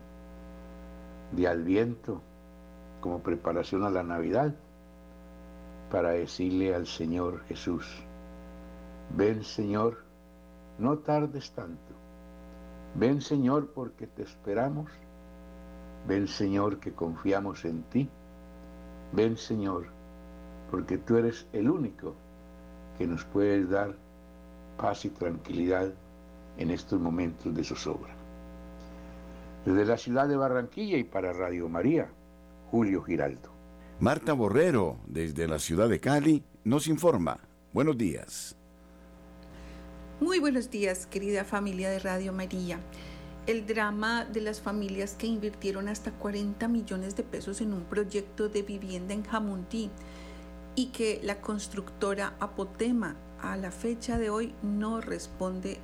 de 1.31 1.47
Adviento, 1.47 2.21
como 3.01 3.19
preparación 3.19 3.83
a 3.83 3.89
la 3.89 4.03
Navidad 4.03 4.53
para 5.91 6.11
decirle 6.11 6.75
al 6.75 6.87
Señor 6.87 7.43
Jesús, 7.45 7.85
ven 9.15 9.43
Señor 9.43 10.03
no 10.79 10.99
tardes 10.99 11.51
tanto. 11.51 11.93
Ven 12.95 13.21
Señor 13.21 13.71
porque 13.73 14.07
te 14.07 14.23
esperamos. 14.23 14.91
Ven 16.07 16.27
Señor 16.27 16.79
que 16.79 16.93
confiamos 16.93 17.65
en 17.65 17.83
ti. 17.83 18.09
Ven 19.13 19.37
Señor 19.37 19.87
porque 20.69 20.97
tú 20.97 21.17
eres 21.17 21.47
el 21.53 21.69
único 21.69 22.13
que 22.97 23.07
nos 23.07 23.23
puede 23.25 23.65
dar 23.65 23.95
paz 24.77 25.05
y 25.05 25.09
tranquilidad 25.09 25.91
en 26.57 26.71
estos 26.71 26.99
momentos 26.99 27.55
de 27.55 27.63
zozobra. 27.63 28.13
Desde 29.65 29.85
la 29.85 29.97
ciudad 29.97 30.27
de 30.27 30.37
Barranquilla 30.37 30.97
y 30.97 31.03
para 31.03 31.33
Radio 31.33 31.69
María, 31.69 32.09
Julio 32.71 33.01
Giraldo. 33.03 33.56
Marta 33.99 34.33
Borrero, 34.33 34.99
desde 35.07 35.47
la 35.47 35.57
ciudad 35.57 35.89
de 35.89 35.99
Cali, 35.99 36.43
nos 36.63 36.85
informa. 36.85 37.39
Buenos 37.73 37.97
días. 37.97 38.55
Muy 40.19 40.37
buenos 40.37 40.69
días, 40.69 41.07
querida 41.07 41.43
familia 41.43 41.89
de 41.89 41.97
Radio 41.97 42.31
María. 42.31 42.79
El 43.47 43.65
drama 43.65 44.23
de 44.25 44.41
las 44.41 44.61
familias 44.61 45.15
que 45.17 45.25
invirtieron 45.25 45.87
hasta 45.87 46.11
40 46.11 46.67
millones 46.67 47.15
de 47.15 47.23
pesos 47.23 47.59
en 47.59 47.73
un 47.73 47.85
proyecto 47.85 48.49
de 48.49 48.61
vivienda 48.61 49.15
en 49.15 49.23
Jamundí 49.23 49.89
y 50.75 50.87
que 50.87 51.19
la 51.23 51.41
constructora 51.41 52.35
Apotema 52.39 53.15
a 53.41 53.57
la 53.57 53.71
fecha 53.71 54.19
de 54.19 54.29
hoy 54.29 54.53
no 54.61 55.01
responde 55.01 55.79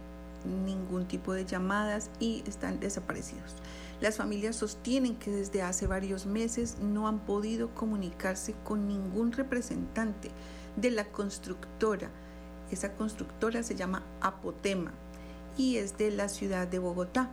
ningún 0.45 1.07
tipo 1.07 1.33
de 1.33 1.45
llamadas 1.45 2.11
y 2.19 2.43
están 2.45 2.79
desaparecidos. 2.79 3.55
Las 4.03 4.17
familias 4.17 4.57
sostienen 4.57 5.15
que 5.15 5.31
desde 5.31 5.63
hace 5.63 5.87
varios 5.87 6.27
meses 6.27 6.77
no 6.79 7.07
han 7.07 7.19
podido 7.19 7.73
comunicarse 7.73 8.53
con 8.63 8.87
ningún 8.87 9.31
representante 9.31 10.29
de 10.75 10.91
la 10.91 11.05
constructora 11.05 12.11
esa 12.73 12.93
constructora 12.93 13.61
se 13.61 13.75
llama 13.75 14.03
Apotema 14.19 14.91
y 15.57 15.77
es 15.77 15.97
de 15.97 16.11
la 16.11 16.27
ciudad 16.27 16.67
de 16.67 16.79
Bogotá 16.79 17.29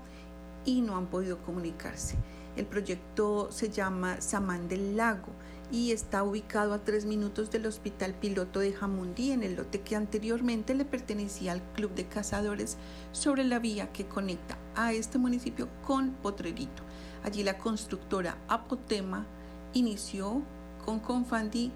y 0.64 0.82
no 0.82 0.96
han 0.96 1.06
podido 1.06 1.38
comunicarse. 1.38 2.16
El 2.56 2.66
proyecto 2.66 3.50
se 3.50 3.70
llama 3.70 4.20
Samán 4.20 4.68
del 4.68 4.96
Lago 4.96 5.32
y 5.72 5.92
está 5.92 6.24
ubicado 6.24 6.74
a 6.74 6.84
tres 6.84 7.06
minutos 7.06 7.50
del 7.50 7.64
Hospital 7.64 8.12
Piloto 8.14 8.60
de 8.60 8.72
Jamundí, 8.72 9.30
en 9.30 9.42
el 9.42 9.54
lote 9.54 9.80
que 9.80 9.96
anteriormente 9.96 10.74
le 10.74 10.84
pertenecía 10.84 11.52
al 11.52 11.62
Club 11.74 11.94
de 11.94 12.06
Cazadores 12.06 12.76
sobre 13.12 13.44
la 13.44 13.60
vía 13.60 13.92
que 13.92 14.06
conecta 14.06 14.58
a 14.86 14.92
este 14.92 15.18
municipio 15.18 15.68
con 15.86 16.10
Potrerito. 16.10 16.82
Allí 17.22 17.42
la 17.42 17.58
constructora 17.58 18.36
Apotema 18.48 19.26
inició 19.74 20.42
con 20.84 21.00
Confandi 21.00 21.70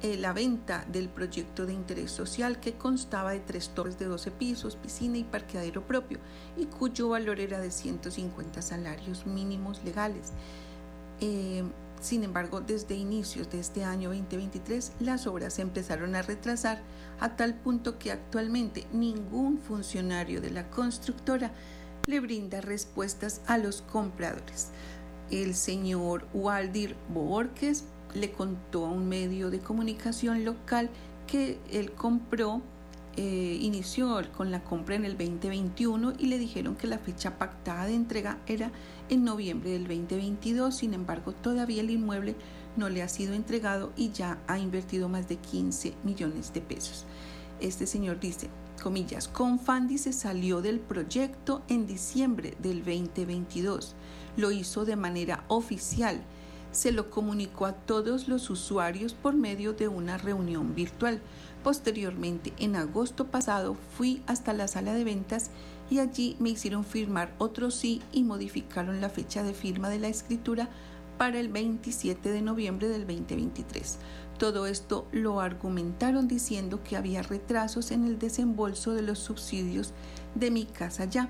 eh, 0.00 0.16
la 0.16 0.32
venta 0.32 0.84
del 0.92 1.08
proyecto 1.08 1.66
de 1.66 1.72
interés 1.72 2.12
social 2.12 2.60
que 2.60 2.74
constaba 2.74 3.32
de 3.32 3.40
tres 3.40 3.70
torres 3.70 3.98
de 3.98 4.04
12 4.04 4.30
pisos, 4.30 4.76
piscina 4.76 5.18
y 5.18 5.24
parqueadero 5.24 5.82
propio 5.82 6.18
y 6.56 6.66
cuyo 6.66 7.08
valor 7.08 7.40
era 7.40 7.58
de 7.58 7.72
150 7.72 8.62
salarios 8.62 9.26
mínimos 9.26 9.82
legales. 9.82 10.32
Eh, 11.20 11.64
sin 12.00 12.22
embargo, 12.22 12.60
desde 12.60 12.94
inicios 12.94 13.50
de 13.50 13.58
este 13.58 13.82
año 13.82 14.10
2023, 14.10 14.92
las 15.00 15.26
obras 15.26 15.54
se 15.54 15.62
empezaron 15.62 16.14
a 16.14 16.22
retrasar 16.22 16.80
a 17.18 17.34
tal 17.34 17.54
punto 17.54 17.98
que 17.98 18.12
actualmente 18.12 18.86
ningún 18.92 19.58
funcionario 19.58 20.40
de 20.40 20.50
la 20.50 20.70
constructora 20.70 21.50
le 22.08 22.20
brinda 22.20 22.60
respuestas 22.62 23.42
a 23.46 23.58
los 23.58 23.82
compradores. 23.82 24.68
El 25.30 25.54
señor 25.54 26.26
Waldir 26.32 26.96
Borges 27.12 27.84
le 28.14 28.32
contó 28.32 28.86
a 28.86 28.90
un 28.90 29.08
medio 29.08 29.50
de 29.50 29.60
comunicación 29.60 30.44
local 30.44 30.88
que 31.26 31.58
él 31.70 31.92
compró, 31.92 32.62
eh, 33.18 33.58
inició 33.60 34.22
con 34.34 34.50
la 34.50 34.64
compra 34.64 34.94
en 34.94 35.04
el 35.04 35.18
2021 35.18 36.14
y 36.18 36.26
le 36.26 36.38
dijeron 36.38 36.76
que 36.76 36.86
la 36.86 36.98
fecha 36.98 37.36
pactada 37.36 37.84
de 37.84 37.94
entrega 37.94 38.38
era 38.46 38.72
en 39.10 39.24
noviembre 39.24 39.70
del 39.70 39.86
2022. 39.86 40.74
Sin 40.74 40.94
embargo, 40.94 41.32
todavía 41.32 41.82
el 41.82 41.90
inmueble 41.90 42.36
no 42.78 42.88
le 42.88 43.02
ha 43.02 43.08
sido 43.08 43.34
entregado 43.34 43.92
y 43.96 44.12
ya 44.12 44.38
ha 44.46 44.58
invertido 44.58 45.10
más 45.10 45.28
de 45.28 45.36
15 45.36 45.92
millones 46.04 46.54
de 46.54 46.62
pesos. 46.62 47.04
Este 47.60 47.86
señor 47.86 48.18
dice, 48.18 48.48
comillas, 48.78 49.28
Confandi 49.28 49.98
se 49.98 50.12
salió 50.12 50.62
del 50.62 50.80
proyecto 50.80 51.62
en 51.68 51.86
diciembre 51.86 52.56
del 52.60 52.78
2022. 52.78 53.94
Lo 54.36 54.50
hizo 54.50 54.84
de 54.84 54.96
manera 54.96 55.44
oficial 55.48 56.22
se 56.70 56.92
lo 56.92 57.10
comunicó 57.10 57.66
a 57.66 57.72
todos 57.72 58.28
los 58.28 58.50
usuarios 58.50 59.14
por 59.14 59.34
medio 59.34 59.72
de 59.72 59.88
una 59.88 60.18
reunión 60.18 60.74
virtual. 60.74 61.20
Posteriormente, 61.64 62.52
en 62.58 62.76
agosto 62.76 63.26
pasado, 63.26 63.76
fui 63.96 64.22
hasta 64.26 64.52
la 64.52 64.68
sala 64.68 64.94
de 64.94 65.04
ventas 65.04 65.50
y 65.90 65.98
allí 65.98 66.36
me 66.38 66.50
hicieron 66.50 66.84
firmar 66.84 67.32
otro 67.38 67.70
sí 67.70 68.02
y 68.12 68.22
modificaron 68.22 69.00
la 69.00 69.08
fecha 69.08 69.42
de 69.42 69.54
firma 69.54 69.88
de 69.88 69.98
la 69.98 70.08
escritura 70.08 70.68
para 71.16 71.40
el 71.40 71.48
27 71.48 72.30
de 72.30 72.42
noviembre 72.42 72.88
del 72.88 73.06
2023. 73.06 73.98
Todo 74.38 74.66
esto 74.66 75.06
lo 75.10 75.40
argumentaron 75.40 76.28
diciendo 76.28 76.82
que 76.84 76.96
había 76.96 77.22
retrasos 77.22 77.90
en 77.90 78.04
el 78.04 78.20
desembolso 78.20 78.92
de 78.92 79.02
los 79.02 79.18
subsidios 79.18 79.92
de 80.36 80.52
mi 80.52 80.64
casa 80.64 81.06
ya 81.06 81.28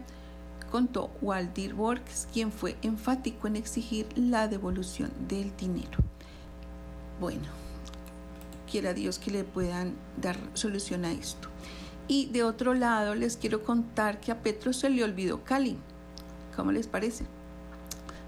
contó 0.71 1.11
Waldir 1.23 1.73
Borges, 1.73 2.29
quien 2.33 2.53
fue 2.53 2.77
enfático 2.83 3.47
en 3.47 3.57
exigir 3.57 4.07
la 4.17 4.49
devolución 4.49 5.11
del 5.27 5.57
dinero. 5.57 5.99
Bueno, 7.19 7.49
quiera 8.71 8.93
Dios 8.93 9.19
que 9.19 9.31
le 9.31 9.45
puedan 9.45 9.95
dar 10.21 10.37
solución 10.55 11.07
a 11.07 11.13
esto. 11.13 11.49
Y 12.07 12.27
de 12.27 12.43
otro 12.43 12.75
lado, 12.75 13.15
les 13.15 13.39
quiero 13.39 13.65
contar 13.65 14.21
que 14.21 14.33
a 14.33 14.43
Petro 14.43 14.73
se 14.73 14.91
le 14.91 15.05
olvidó 15.05 15.45
Cali. 15.45 15.77
¿Cómo 16.55 16.73
les 16.73 16.87
parece? 16.87 17.25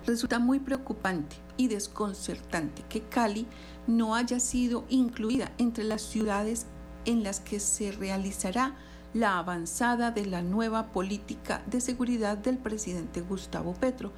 Resulta 0.06 0.38
muy 0.38 0.58
preocupante 0.58 1.36
y 1.56 1.68
desconcertante 1.68 2.82
que 2.88 3.02
Cali 3.02 3.46
no 3.90 4.14
haya 4.14 4.40
sido 4.40 4.84
incluida 4.88 5.52
entre 5.58 5.84
las 5.84 6.02
ciudades 6.02 6.66
en 7.04 7.22
las 7.22 7.40
que 7.40 7.60
se 7.60 7.92
realizará 7.92 8.74
la 9.12 9.38
avanzada 9.38 10.10
de 10.12 10.24
la 10.24 10.42
nueva 10.42 10.92
política 10.92 11.62
de 11.66 11.80
seguridad 11.80 12.38
del 12.38 12.58
presidente 12.58 13.20
Gustavo 13.20 13.74
Petro, 13.74 14.12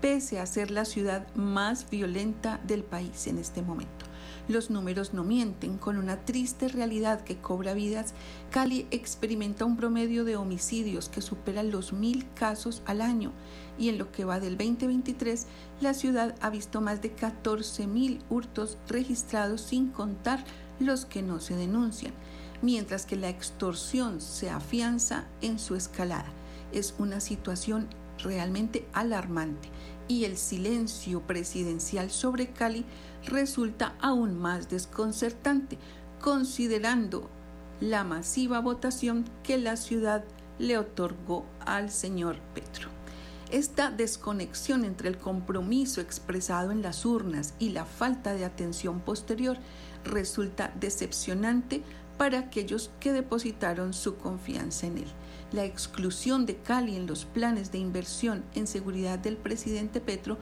pese 0.00 0.38
a 0.38 0.46
ser 0.46 0.70
la 0.70 0.84
ciudad 0.84 1.26
más 1.34 1.90
violenta 1.90 2.60
del 2.66 2.84
país 2.84 3.26
en 3.26 3.38
este 3.38 3.62
momento. 3.62 4.05
Los 4.48 4.70
números 4.70 5.12
no 5.12 5.24
mienten, 5.24 5.76
con 5.76 5.96
una 5.96 6.24
triste 6.24 6.68
realidad 6.68 7.22
que 7.22 7.36
cobra 7.36 7.74
vidas, 7.74 8.14
Cali 8.50 8.86
experimenta 8.90 9.64
un 9.64 9.76
promedio 9.76 10.24
de 10.24 10.36
homicidios 10.36 11.08
que 11.08 11.20
supera 11.20 11.64
los 11.64 11.92
mil 11.92 12.26
casos 12.34 12.82
al 12.86 13.00
año. 13.00 13.32
Y 13.78 13.88
en 13.88 13.98
lo 13.98 14.12
que 14.12 14.24
va 14.24 14.38
del 14.38 14.56
2023 14.56 15.46
la 15.80 15.94
ciudad 15.94 16.36
ha 16.40 16.50
visto 16.50 16.80
más 16.80 17.02
de 17.02 17.10
14 17.12 17.86
mil 17.86 18.20
hurtos 18.30 18.78
registrados 18.88 19.60
sin 19.62 19.88
contar 19.88 20.44
los 20.78 21.06
que 21.06 21.22
no 21.22 21.40
se 21.40 21.56
denuncian 21.56 22.12
mientras 22.62 23.06
que 23.06 23.16
la 23.16 23.28
extorsión 23.28 24.20
se 24.20 24.50
afianza 24.50 25.26
en 25.42 25.58
su 25.58 25.74
escalada. 25.74 26.30
Es 26.72 26.94
una 26.98 27.20
situación 27.20 27.88
realmente 28.18 28.86
alarmante 28.92 29.68
y 30.08 30.24
el 30.24 30.36
silencio 30.36 31.20
presidencial 31.22 32.10
sobre 32.10 32.48
Cali 32.48 32.84
resulta 33.26 33.94
aún 34.00 34.38
más 34.38 34.68
desconcertante, 34.68 35.78
considerando 36.20 37.28
la 37.80 38.04
masiva 38.04 38.60
votación 38.60 39.24
que 39.42 39.58
la 39.58 39.76
ciudad 39.76 40.24
le 40.58 40.78
otorgó 40.78 41.44
al 41.60 41.90
señor 41.90 42.36
Petro. 42.54 42.88
Esta 43.50 43.90
desconexión 43.90 44.84
entre 44.84 45.08
el 45.08 45.18
compromiso 45.18 46.00
expresado 46.00 46.72
en 46.72 46.82
las 46.82 47.04
urnas 47.04 47.54
y 47.58 47.70
la 47.70 47.84
falta 47.84 48.34
de 48.34 48.44
atención 48.44 49.00
posterior 49.00 49.56
resulta 50.04 50.72
decepcionante 50.80 51.82
para 52.18 52.38
aquellos 52.40 52.90
que 52.98 53.12
depositaron 53.12 53.92
su 53.92 54.16
confianza 54.16 54.86
en 54.86 54.98
él. 54.98 55.08
La 55.52 55.64
exclusión 55.64 56.44
de 56.44 56.56
Cali 56.56 56.96
en 56.96 57.06
los 57.06 57.24
planes 57.24 57.70
de 57.70 57.78
inversión 57.78 58.44
en 58.54 58.66
seguridad 58.66 59.18
del 59.18 59.36
presidente 59.36 60.00
Petro 60.00 60.38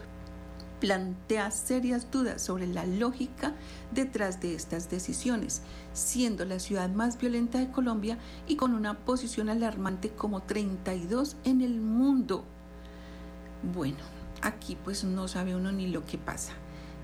plantea 0.81 1.51
serias 1.51 2.11
dudas 2.11 2.43
sobre 2.43 2.67
la 2.67 2.87
lógica 2.87 3.55
detrás 3.93 4.41
de 4.41 4.55
estas 4.55 4.91
decisiones, 4.91 5.63
siendo 5.93 6.45
la 6.47 6.59
ciudad 6.59 6.89
más 6.89 7.19
violenta 7.19 7.59
de 7.59 7.71
Colombia 7.71 8.19
y 8.47 8.57
con 8.57 8.73
una 8.73 8.99
posición 8.99 9.51
alarmante 9.51 10.11
como 10.11 10.43
32 10.43 11.37
en 11.45 11.61
el 11.61 11.81
mundo. 11.81 12.45
Bueno, 13.75 13.99
aquí 14.41 14.77
pues 14.85 15.05
no 15.05 15.29
sabe 15.29 15.55
uno 15.55 15.71
ni 15.71 15.89
lo 15.89 16.05
que 16.07 16.17
pasa. 16.17 16.53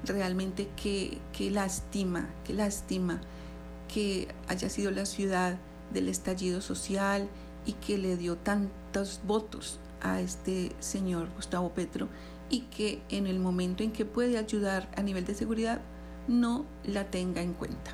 Realmente 0.05 0.69
qué, 0.83 1.19
qué 1.33 1.51
lástima, 1.51 2.29
qué 2.45 2.55
lástima 2.55 3.21
que 3.93 4.29
haya 4.49 4.71
sido 4.71 4.91
la 4.91 5.05
ciudad 5.05 5.59
del 5.93 6.09
estallido 6.09 6.61
social 6.61 7.29
y 7.66 7.73
que 7.75 7.99
le 7.99 8.16
dio 8.16 8.37
tantos 8.37 9.20
votos 9.27 9.79
a 10.03 10.20
este 10.20 10.73
señor 10.81 11.29
Gustavo 11.37 11.70
Petro 11.70 12.09
y 12.49 12.61
que 12.62 13.03
en 13.11 13.27
el 13.27 13.38
momento 13.38 13.83
en 13.83 13.92
que 13.92 14.05
puede 14.05 14.38
ayudar 14.38 14.90
a 14.96 15.03
nivel 15.03 15.25
de 15.25 15.35
seguridad 15.35 15.81
no 16.29 16.64
la 16.85 17.11
tenga 17.11 17.42
en 17.42 17.55
cuenta. 17.55 17.92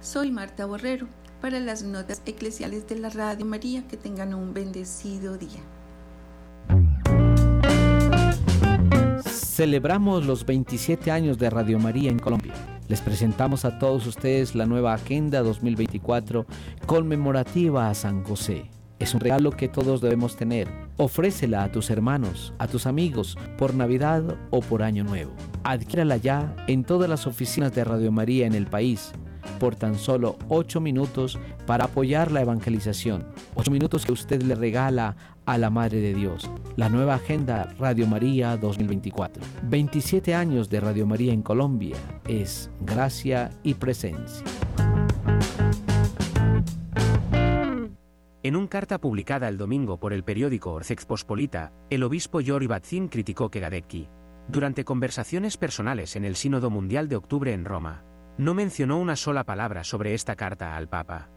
Soy 0.00 0.30
Marta 0.30 0.66
Borrero 0.66 1.08
para 1.40 1.60
las 1.60 1.82
notas 1.82 2.22
eclesiales 2.26 2.86
de 2.88 2.98
la 2.98 3.10
Radio 3.10 3.46
María. 3.46 3.86
Que 3.88 3.96
tengan 3.96 4.34
un 4.34 4.54
bendecido 4.54 5.36
día. 5.36 5.60
Celebramos 9.24 10.26
los 10.26 10.44
27 10.44 11.10
años 11.10 11.38
de 11.38 11.48
Radio 11.50 11.78
María 11.78 12.10
en 12.10 12.18
Colombia. 12.18 12.52
Les 12.88 13.00
presentamos 13.00 13.64
a 13.64 13.78
todos 13.78 14.06
ustedes 14.06 14.54
la 14.54 14.66
nueva 14.66 14.94
Agenda 14.94 15.42
2024 15.42 16.46
conmemorativa 16.86 17.88
a 17.88 17.94
San 17.94 18.22
José. 18.22 18.75
Es 18.98 19.14
un 19.14 19.20
regalo 19.20 19.50
que 19.50 19.68
todos 19.68 20.00
debemos 20.00 20.36
tener. 20.36 20.68
Ofrécela 20.96 21.64
a 21.64 21.72
tus 21.72 21.90
hermanos, 21.90 22.54
a 22.58 22.66
tus 22.66 22.86
amigos, 22.86 23.36
por 23.58 23.74
Navidad 23.74 24.36
o 24.50 24.60
por 24.60 24.82
Año 24.82 25.04
Nuevo. 25.04 25.32
Adquiérala 25.64 26.16
ya 26.16 26.56
en 26.66 26.84
todas 26.84 27.08
las 27.08 27.26
oficinas 27.26 27.74
de 27.74 27.84
Radio 27.84 28.10
María 28.10 28.46
en 28.46 28.54
el 28.54 28.66
país 28.66 29.12
por 29.58 29.76
tan 29.76 29.96
solo 29.96 30.36
8 30.48 30.80
minutos 30.80 31.38
para 31.66 31.84
apoyar 31.84 32.30
la 32.30 32.42
evangelización. 32.42 33.24
8 33.54 33.70
minutos 33.70 34.04
que 34.04 34.12
usted 34.12 34.42
le 34.42 34.54
regala 34.54 35.16
a 35.46 35.58
la 35.58 35.70
Madre 35.70 36.00
de 36.00 36.14
Dios. 36.14 36.50
La 36.76 36.88
nueva 36.88 37.14
agenda 37.14 37.74
Radio 37.78 38.06
María 38.06 38.56
2024. 38.56 39.42
27 39.62 40.34
años 40.34 40.68
de 40.68 40.80
Radio 40.80 41.06
María 41.06 41.32
en 41.32 41.42
Colombia 41.42 41.96
es 42.26 42.70
gracia 42.80 43.50
y 43.62 43.74
presencia. 43.74 44.44
En 48.46 48.54
un 48.54 48.68
carta 48.68 49.00
publicada 49.00 49.48
el 49.48 49.58
domingo 49.58 49.98
por 49.98 50.12
el 50.12 50.22
periódico 50.22 50.72
Orcex 50.72 51.04
Pospolita, 51.04 51.72
el 51.90 52.04
obispo 52.04 52.40
Yori 52.40 52.68
Batzin 52.68 53.08
criticó 53.08 53.50
que 53.50 53.58
Gadecki, 53.58 54.08
durante 54.46 54.84
conversaciones 54.84 55.56
personales 55.56 56.14
en 56.14 56.24
el 56.24 56.36
Sínodo 56.36 56.70
Mundial 56.70 57.08
de 57.08 57.16
octubre 57.16 57.52
en 57.52 57.64
Roma, 57.64 58.04
no 58.38 58.54
mencionó 58.54 58.98
una 58.98 59.16
sola 59.16 59.42
palabra 59.42 59.82
sobre 59.82 60.14
esta 60.14 60.36
carta 60.36 60.76
al 60.76 60.88
Papa. 60.88 61.28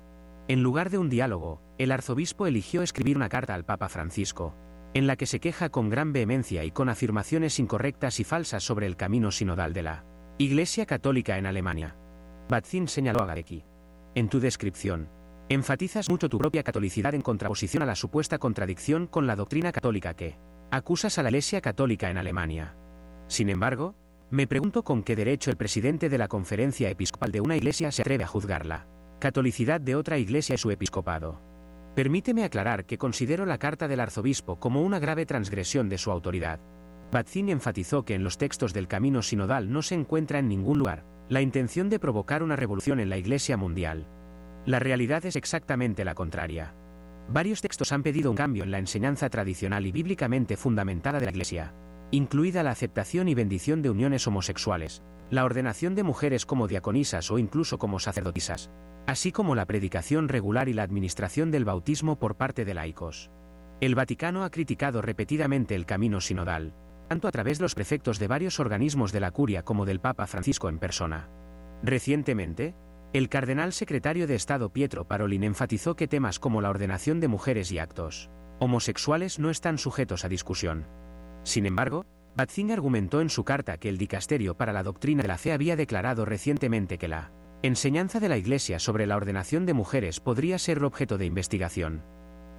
En 0.47 0.61
lugar 0.61 0.91
de 0.91 0.99
un 0.99 1.09
diálogo, 1.09 1.63
el 1.79 1.91
arzobispo 1.91 2.45
eligió 2.45 2.83
escribir 2.83 3.17
una 3.17 3.27
carta 3.27 3.55
al 3.55 3.65
Papa 3.65 3.89
Francisco, 3.89 4.53
en 4.93 5.07
la 5.07 5.15
que 5.15 5.25
se 5.25 5.39
queja 5.39 5.69
con 5.69 5.89
gran 5.89 6.13
vehemencia 6.13 6.63
y 6.63 6.69
con 6.69 6.89
afirmaciones 6.89 7.57
incorrectas 7.57 8.19
y 8.19 8.23
falsas 8.23 8.61
sobre 8.61 8.85
el 8.85 8.97
camino 8.97 9.31
sinodal 9.31 9.73
de 9.73 9.81
la 9.81 10.05
Iglesia 10.37 10.85
Católica 10.85 11.39
en 11.39 11.47
Alemania. 11.47 11.95
Batzin 12.49 12.87
señaló 12.87 13.23
a 13.23 13.25
Gadecki. 13.25 13.63
En 14.13 14.29
tu 14.29 14.39
descripción, 14.39 15.09
enfatizas 15.49 16.09
mucho 16.09 16.29
tu 16.29 16.37
propia 16.37 16.63
catolicidad 16.63 17.15
en 17.15 17.21
contraposición 17.21 17.81
a 17.81 17.87
la 17.87 17.95
supuesta 17.95 18.37
contradicción 18.37 19.07
con 19.07 19.25
la 19.25 19.35
doctrina 19.35 19.71
católica 19.71 20.13
que 20.13 20.37
acusas 20.69 21.17
a 21.17 21.23
la 21.23 21.29
Iglesia 21.29 21.59
Católica 21.59 22.11
en 22.11 22.19
Alemania. 22.19 22.75
Sin 23.27 23.49
embargo, 23.49 23.95
me 24.29 24.45
pregunto 24.45 24.83
con 24.83 25.01
qué 25.01 25.15
derecho 25.15 25.49
el 25.49 25.57
presidente 25.57 26.07
de 26.07 26.19
la 26.19 26.27
conferencia 26.27 26.89
episcopal 26.91 27.31
de 27.31 27.41
una 27.41 27.57
iglesia 27.57 27.91
se 27.91 28.03
atreve 28.03 28.23
a 28.23 28.27
juzgar 28.27 28.67
la 28.67 28.87
catolicidad 29.19 29.81
de 29.81 29.95
otra 29.95 30.19
iglesia 30.19 30.53
y 30.53 30.59
su 30.59 30.69
episcopado. 30.69 31.41
Permíteme 31.95 32.43
aclarar 32.43 32.85
que 32.85 32.99
considero 32.99 33.47
la 33.47 33.57
carta 33.57 33.87
del 33.87 33.99
arzobispo 33.99 34.59
como 34.59 34.83
una 34.83 34.99
grave 34.99 35.25
transgresión 35.25 35.89
de 35.89 35.97
su 35.97 36.11
autoridad. 36.11 36.59
Batzin 37.11 37.49
enfatizó 37.49 38.05
que 38.05 38.13
en 38.13 38.23
los 38.23 38.37
textos 38.37 38.71
del 38.71 38.87
camino 38.87 39.23
sinodal 39.23 39.71
no 39.71 39.81
se 39.81 39.95
encuentra 39.95 40.37
en 40.37 40.47
ningún 40.47 40.77
lugar 40.77 41.05
la 41.27 41.41
intención 41.41 41.89
de 41.89 41.99
provocar 41.99 42.43
una 42.43 42.55
revolución 42.55 42.99
en 42.99 43.09
la 43.09 43.17
iglesia 43.17 43.57
mundial. 43.57 44.07
La 44.65 44.79
realidad 44.79 45.25
es 45.25 45.35
exactamente 45.35 46.05
la 46.05 46.15
contraria. 46.15 46.73
Varios 47.29 47.61
textos 47.61 47.91
han 47.91 48.03
pedido 48.03 48.31
un 48.31 48.37
cambio 48.37 48.63
en 48.63 48.71
la 48.71 48.79
enseñanza 48.79 49.29
tradicional 49.29 49.85
y 49.85 49.91
bíblicamente 49.91 50.57
fundamentada 50.57 51.19
de 51.19 51.25
la 51.25 51.31
iglesia 51.31 51.73
incluida 52.11 52.63
la 52.63 52.71
aceptación 52.71 53.27
y 53.27 53.35
bendición 53.35 53.81
de 53.81 53.89
uniones 53.89 54.25
homosexuales, 54.27 55.03
la 55.29 55.45
ordenación 55.45 55.93
de 55.95 56.03
mujeres 56.03 56.45
como 56.45 56.67
diaconisas 56.67 57.29
o 57.29 57.37
incluso 57.37 57.77
como 57.77 57.99
sacerdotisas, 57.99 58.71
así 59.05 59.31
como 59.31 59.55
la 59.55 59.65
predicación 59.65 60.27
regular 60.27 60.69
y 60.69 60.73
la 60.73 60.83
administración 60.83 61.51
del 61.51 61.65
bautismo 61.65 62.17
por 62.17 62.35
parte 62.35 62.65
de 62.65 62.73
laicos. 62.73 63.29
El 63.79 63.95
Vaticano 63.95 64.43
ha 64.43 64.49
criticado 64.49 65.01
repetidamente 65.01 65.75
el 65.75 65.85
camino 65.85 66.19
sinodal, 66.19 66.73
tanto 67.07 67.27
a 67.27 67.31
través 67.31 67.59
de 67.59 67.63
los 67.63 67.75
prefectos 67.75 68.19
de 68.19 68.27
varios 68.27 68.59
organismos 68.59 69.11
de 69.11 69.19
la 69.19 69.31
curia 69.31 69.63
como 69.63 69.85
del 69.85 69.99
Papa 69.99 70.25
Francisco 70.27 70.67
en 70.67 70.79
persona. 70.79 71.29
Recientemente, 71.83 72.75
el 73.11 73.27
cardenal 73.27 73.73
secretario 73.73 74.27
de 74.27 74.35
Estado 74.35 74.71
Pietro 74.71 75.07
Parolin 75.07 75.43
enfatizó 75.43 75.95
que 75.95 76.07
temas 76.07 76.37
como 76.37 76.61
la 76.61 76.69
ordenación 76.69 77.19
de 77.19 77.27
mujeres 77.27 77.71
y 77.71 77.79
actos 77.79 78.29
homosexuales 78.59 79.39
no 79.39 79.49
están 79.49 79.77
sujetos 79.77 80.25
a 80.25 80.29
discusión. 80.29 80.85
Sin 81.43 81.65
embargo, 81.65 82.05
Batzing 82.35 82.71
argumentó 82.71 83.21
en 83.21 83.29
su 83.29 83.45
carta 83.45 83.77
que 83.77 83.89
el 83.89 83.97
Dicasterio 83.97 84.57
para 84.57 84.73
la 84.73 84.83
Doctrina 84.83 85.21
de 85.21 85.29
la 85.29 85.37
Fe 85.37 85.53
había 85.53 85.75
declarado 85.75 86.25
recientemente 86.25 86.97
que 86.97 87.07
la 87.07 87.31
enseñanza 87.63 88.19
de 88.19 88.29
la 88.29 88.37
Iglesia 88.37 88.77
sobre 88.77 89.07
la 89.07 89.15
ordenación 89.15 89.65
de 89.65 89.73
mujeres 89.73 90.19
podría 90.19 90.59
ser 90.59 90.83
objeto 90.83 91.17
de 91.17 91.25
investigación. 91.25 92.03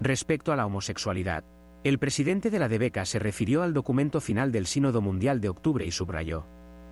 Respecto 0.01 0.53
a 0.53 0.57
la 0.57 0.67
homosexualidad, 0.67 1.45
el 1.85 1.99
presidente 1.99 2.51
de 2.51 2.59
la 2.59 2.69
DBECA 2.69 3.05
se 3.05 3.19
refirió 3.19 3.63
al 3.63 3.75
documento 3.75 4.21
final 4.21 4.53
del 4.53 4.67
Sínodo 4.67 5.03
Mundial 5.03 5.41
de 5.41 5.51
octubre 5.51 5.85
y 5.87 5.91
subrayó. 5.91 6.47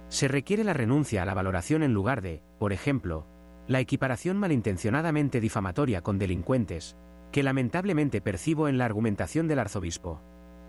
Se 0.09 0.29
requiere 0.29 0.65
la 0.65 0.75
renuncia 0.75 1.23
a 1.23 1.27
la 1.27 1.35
valoración 1.35 1.83
en 1.83 1.93
lugar 1.93 2.23
de, 2.23 2.43
por 2.59 2.73
ejemplo, 2.73 3.27
la 3.69 3.81
equiparación 3.81 4.39
malintencionadamente 4.39 5.41
difamatoria 5.41 6.03
con 6.03 6.19
delincuentes, 6.19 6.97
que 7.31 7.43
lamentablemente 7.43 8.21
percibo 8.21 8.67
en 8.67 8.79
la 8.79 8.87
argumentación 8.87 9.47
del 9.47 9.59
arzobispo. 9.59 10.23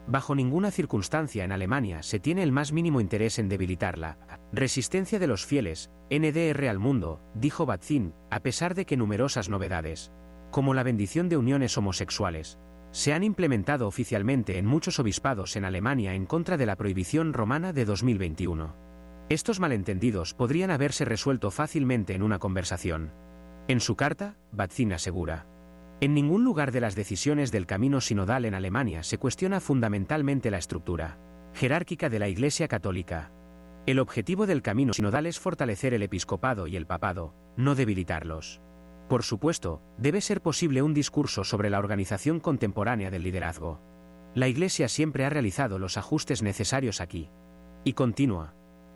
Bajo 0.05 0.35
ninguna 0.35 0.69
circunstancia 0.69 1.43
en 1.43 1.51
Alemania 1.51 2.03
se 2.03 2.19
tiene 2.19 2.43
el 2.43 2.51
más 2.51 2.73
mínimo 2.73 2.99
interés 2.99 3.39
en 3.39 3.47
debilitarla. 3.47 4.17
Resistencia 4.51 5.17
de 5.17 5.27
los 5.27 5.45
fieles, 5.45 5.91
NDR 6.09 6.67
al 6.67 6.79
mundo, 6.79 7.21
dijo 7.35 7.65
Batzin, 7.65 8.13
a 8.29 8.41
pesar 8.41 8.75
de 8.75 8.85
que 8.85 8.97
numerosas 8.97 9.49
novedades, 9.49 10.11
como 10.51 10.73
la 10.73 10.83
bendición 10.83 11.29
de 11.29 11.37
uniones 11.37 11.77
homosexuales, 11.77 12.59
se 12.91 13.13
han 13.13 13.23
implementado 13.23 13.87
oficialmente 13.87 14.57
en 14.57 14.65
muchos 14.65 14.99
obispados 14.99 15.55
en 15.55 15.63
Alemania 15.63 16.15
en 16.15 16.25
contra 16.25 16.57
de 16.57 16.65
la 16.65 16.75
prohibición 16.75 17.33
romana 17.33 17.71
de 17.71 17.85
2021. 17.85 18.88
Estos 19.29 19.59
malentendidos 19.59 20.33
podrían 20.33 20.71
haberse 20.71 21.05
resuelto 21.05 21.51
fácilmente 21.51 22.15
en 22.15 22.23
una 22.23 22.39
conversación. 22.39 23.11
En 23.67 23.79
su 23.79 23.95
carta, 23.95 24.35
Batzin 24.51 24.93
asegura, 24.93 25.45
en 26.01 26.13
ningún 26.13 26.45
lugar 26.45 26.71
de 26.71 26.79
las 26.79 26.95
decisiones 26.95 27.51
del 27.51 27.65
camino 27.65 27.99
sinodal 27.99 28.45
en 28.45 28.53
Alemania 28.53 29.03
se 29.03 29.17
cuestiona 29.17 29.59
fundamentalmente 29.59 30.49
la 30.49 30.57
estructura 30.57 31.19
jerárquica 31.53 32.09
de 32.09 32.19
la 32.19 32.29
Iglesia 32.29 32.67
Católica. 32.67 33.31
El 33.85 33.99
objetivo 33.99 34.47
del 34.47 34.61
camino 34.61 34.93
sinodal 34.93 35.25
es 35.25 35.39
fortalecer 35.39 35.93
el 35.93 36.03
episcopado 36.03 36.67
y 36.67 36.77
el 36.77 36.85
papado, 36.85 37.33
no 37.57 37.75
debilitarlos. 37.75 38.61
Por 39.09 39.23
supuesto, 39.23 39.81
debe 39.97 40.21
ser 40.21 40.41
posible 40.41 40.83
un 40.83 40.93
discurso 40.93 41.43
sobre 41.43 41.69
la 41.69 41.79
organización 41.79 42.39
contemporánea 42.39 43.11
del 43.11 43.23
liderazgo. 43.23 43.81
La 44.35 44.47
Iglesia 44.47 44.87
siempre 44.87 45.25
ha 45.25 45.29
realizado 45.29 45.79
los 45.79 45.97
ajustes 45.97 46.43
necesarios 46.43 47.01
aquí. 47.01 47.29
Y 47.83 47.93
continúa. 47.93 48.53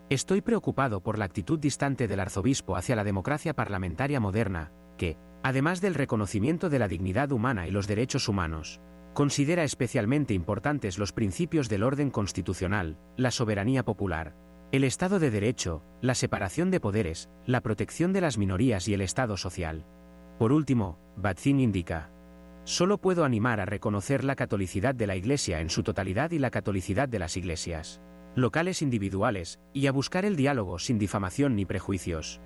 Estoy 0.10 0.42
preocupado 0.42 1.02
por 1.02 1.18
la 1.18 1.26
actitud 1.26 1.60
distante 1.60 2.08
del 2.08 2.20
arzobispo 2.20 2.76
hacia 2.76 2.96
la 2.96 3.04
democracia 3.04 3.54
parlamentaria 3.54 4.20
moderna, 4.20 4.72
que, 4.98 5.18
además 5.44 5.82
del 5.82 5.96
reconocimiento 5.96 6.70
de 6.70 6.80
la 6.80 6.88
dignidad 6.88 7.32
humana 7.32 7.68
y 7.68 7.72
los 7.72 7.88
derechos 7.88 8.28
humanos, 8.28 8.82
considera 9.13 9.63
especialmente 9.63 10.34
importantes 10.34 10.98
los 10.98 11.13
principios 11.13 11.70
del 11.70 11.84
orden 11.84 12.10
constitucional, 12.10 12.98
la 13.16 13.32
soberanía 13.32 13.84
popular, 13.84 14.36
el 14.72 14.84
Estado 14.84 15.20
de 15.20 15.32
Derecho, 15.32 15.84
la 16.02 16.16
separación 16.16 16.72
de 16.72 16.80
poderes, 16.80 17.30
la 17.46 17.62
protección 17.62 18.12
de 18.12 18.22
las 18.22 18.38
minorías 18.38 18.88
y 18.88 18.94
el 18.94 19.02
Estado 19.02 19.38
social. 19.38 19.86
Por 20.39 20.52
último, 20.52 21.00
Batzin 21.16 21.60
indica, 21.60 22.10
solo 22.63 22.98
puedo 22.98 23.24
animar 23.24 23.60
a 23.60 23.66
reconocer 23.66 24.24
la 24.24 24.36
catolicidad 24.36 24.96
de 24.96 25.08
la 25.08 25.16
Iglesia 25.16 25.62
en 25.62 25.70
su 25.70 25.84
totalidad 25.84 26.32
y 26.32 26.39
la 26.39 26.50
catolicidad 26.50 27.08
de 27.08 27.20
las 27.20 27.38
iglesias, 27.38 28.02
locales 28.36 28.82
individuales, 28.82 29.60
y 29.74 29.88
a 29.88 29.91
buscar 29.91 30.26
el 30.26 30.36
diálogo 30.36 30.80
sin 30.80 31.00
difamación 31.00 31.56
ni 31.56 31.65
prejuicios. 31.65 32.41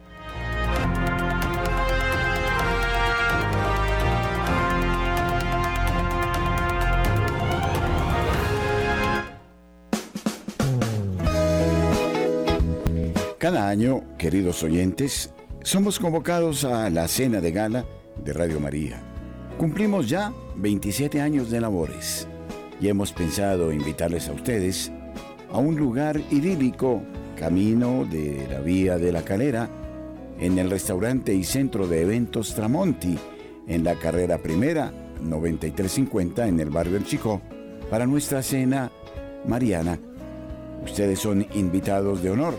Cada 13.37 13.69
año, 13.69 14.01
queridos 14.17 14.63
oyentes, 14.63 15.33
somos 15.63 15.99
convocados 15.99 16.65
a 16.65 16.89
la 16.89 17.07
cena 17.07 17.39
de 17.39 17.51
gala 17.51 17.85
de 18.25 18.33
Radio 18.33 18.59
María. 18.59 19.01
Cumplimos 19.57 20.09
ya 20.09 20.33
27 20.57 21.21
años 21.21 21.49
de 21.49 21.61
labores 21.61 22.27
y 22.81 22.89
hemos 22.89 23.13
pensado 23.13 23.71
invitarles 23.71 24.27
a 24.27 24.33
ustedes 24.33 24.91
a 25.51 25.57
un 25.57 25.75
lugar 25.75 26.21
idílico, 26.31 27.01
camino 27.37 28.05
de 28.05 28.47
la 28.49 28.59
Vía 28.59 28.97
de 28.97 29.11
la 29.11 29.23
Calera, 29.23 29.69
en 30.39 30.59
el 30.59 30.69
restaurante 30.69 31.33
y 31.33 31.43
centro 31.43 31.87
de 31.87 32.01
eventos 32.01 32.53
Tramonti, 32.53 33.17
en 33.67 33.83
la 33.83 33.95
carrera 33.95 34.37
primera 34.37 34.93
9350 35.21 36.47
en 36.47 36.59
el 36.59 36.69
barrio 36.69 36.97
El 36.97 37.05
Chico, 37.05 37.41
para 37.89 38.05
nuestra 38.05 38.43
cena 38.43 38.91
mariana. 39.45 39.97
Ustedes 40.83 41.19
son 41.19 41.45
invitados 41.53 42.21
de 42.21 42.29
honor 42.29 42.53